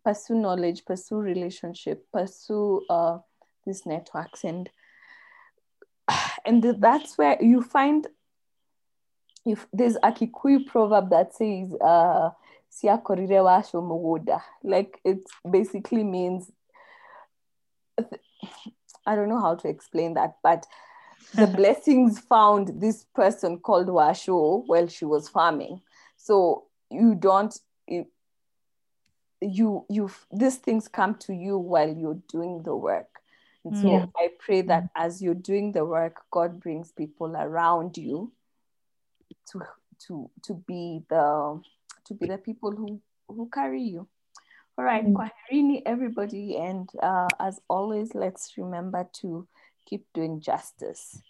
[0.04, 3.18] pursue knowledge pursue relationship pursue uh,
[3.64, 4.70] these networks and
[6.44, 8.06] and that's where you find
[9.46, 12.30] if there's a Kikuyu proverb that says uh,
[14.62, 15.18] like it
[15.50, 16.50] basically means
[19.06, 20.66] I don't know how to explain that, but
[21.34, 25.80] the blessings found this person called Washo while she was farming.
[26.16, 27.58] So you don't
[29.40, 33.08] you you these things come to you while you're doing the work.
[33.64, 34.06] And so yeah.
[34.16, 34.90] I pray that mm.
[34.96, 38.32] as you're doing the work, God brings people around you
[39.52, 39.62] to
[40.06, 41.60] to to be the
[42.06, 44.08] to be the people who who carry you.
[44.78, 45.12] All right, mm.
[45.12, 46.56] kwaherini, everybody.
[46.56, 49.48] And uh, as always, let's remember to
[49.86, 51.20] keep doing justice.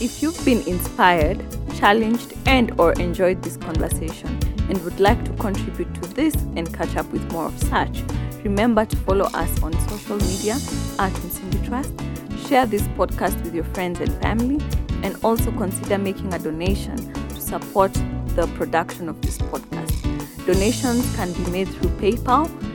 [0.00, 4.38] If you've been inspired, challenged, and or enjoyed this conversation
[4.70, 8.02] and would like to contribute to this and catch up with more of such,
[8.44, 10.54] remember to follow us on social media
[10.98, 11.92] at Msingi Trust,
[12.48, 14.58] share this podcast with your friends and family,
[15.02, 17.92] and also consider making a donation to support
[18.36, 20.46] the production of this podcast.
[20.46, 22.69] Donations can be made through PayPal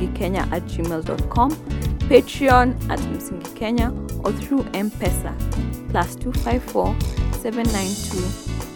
[0.00, 1.50] msingikenya at gmail.com,
[2.08, 3.92] Patreon at Msingi Kenya,
[4.24, 5.32] or through M-Pesa
[5.90, 6.94] plus 254
[7.42, 8.20] 792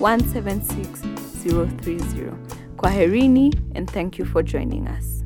[0.00, 1.02] 176
[1.44, 2.32] 030.
[2.76, 5.23] Kwaherini and thank you for joining us.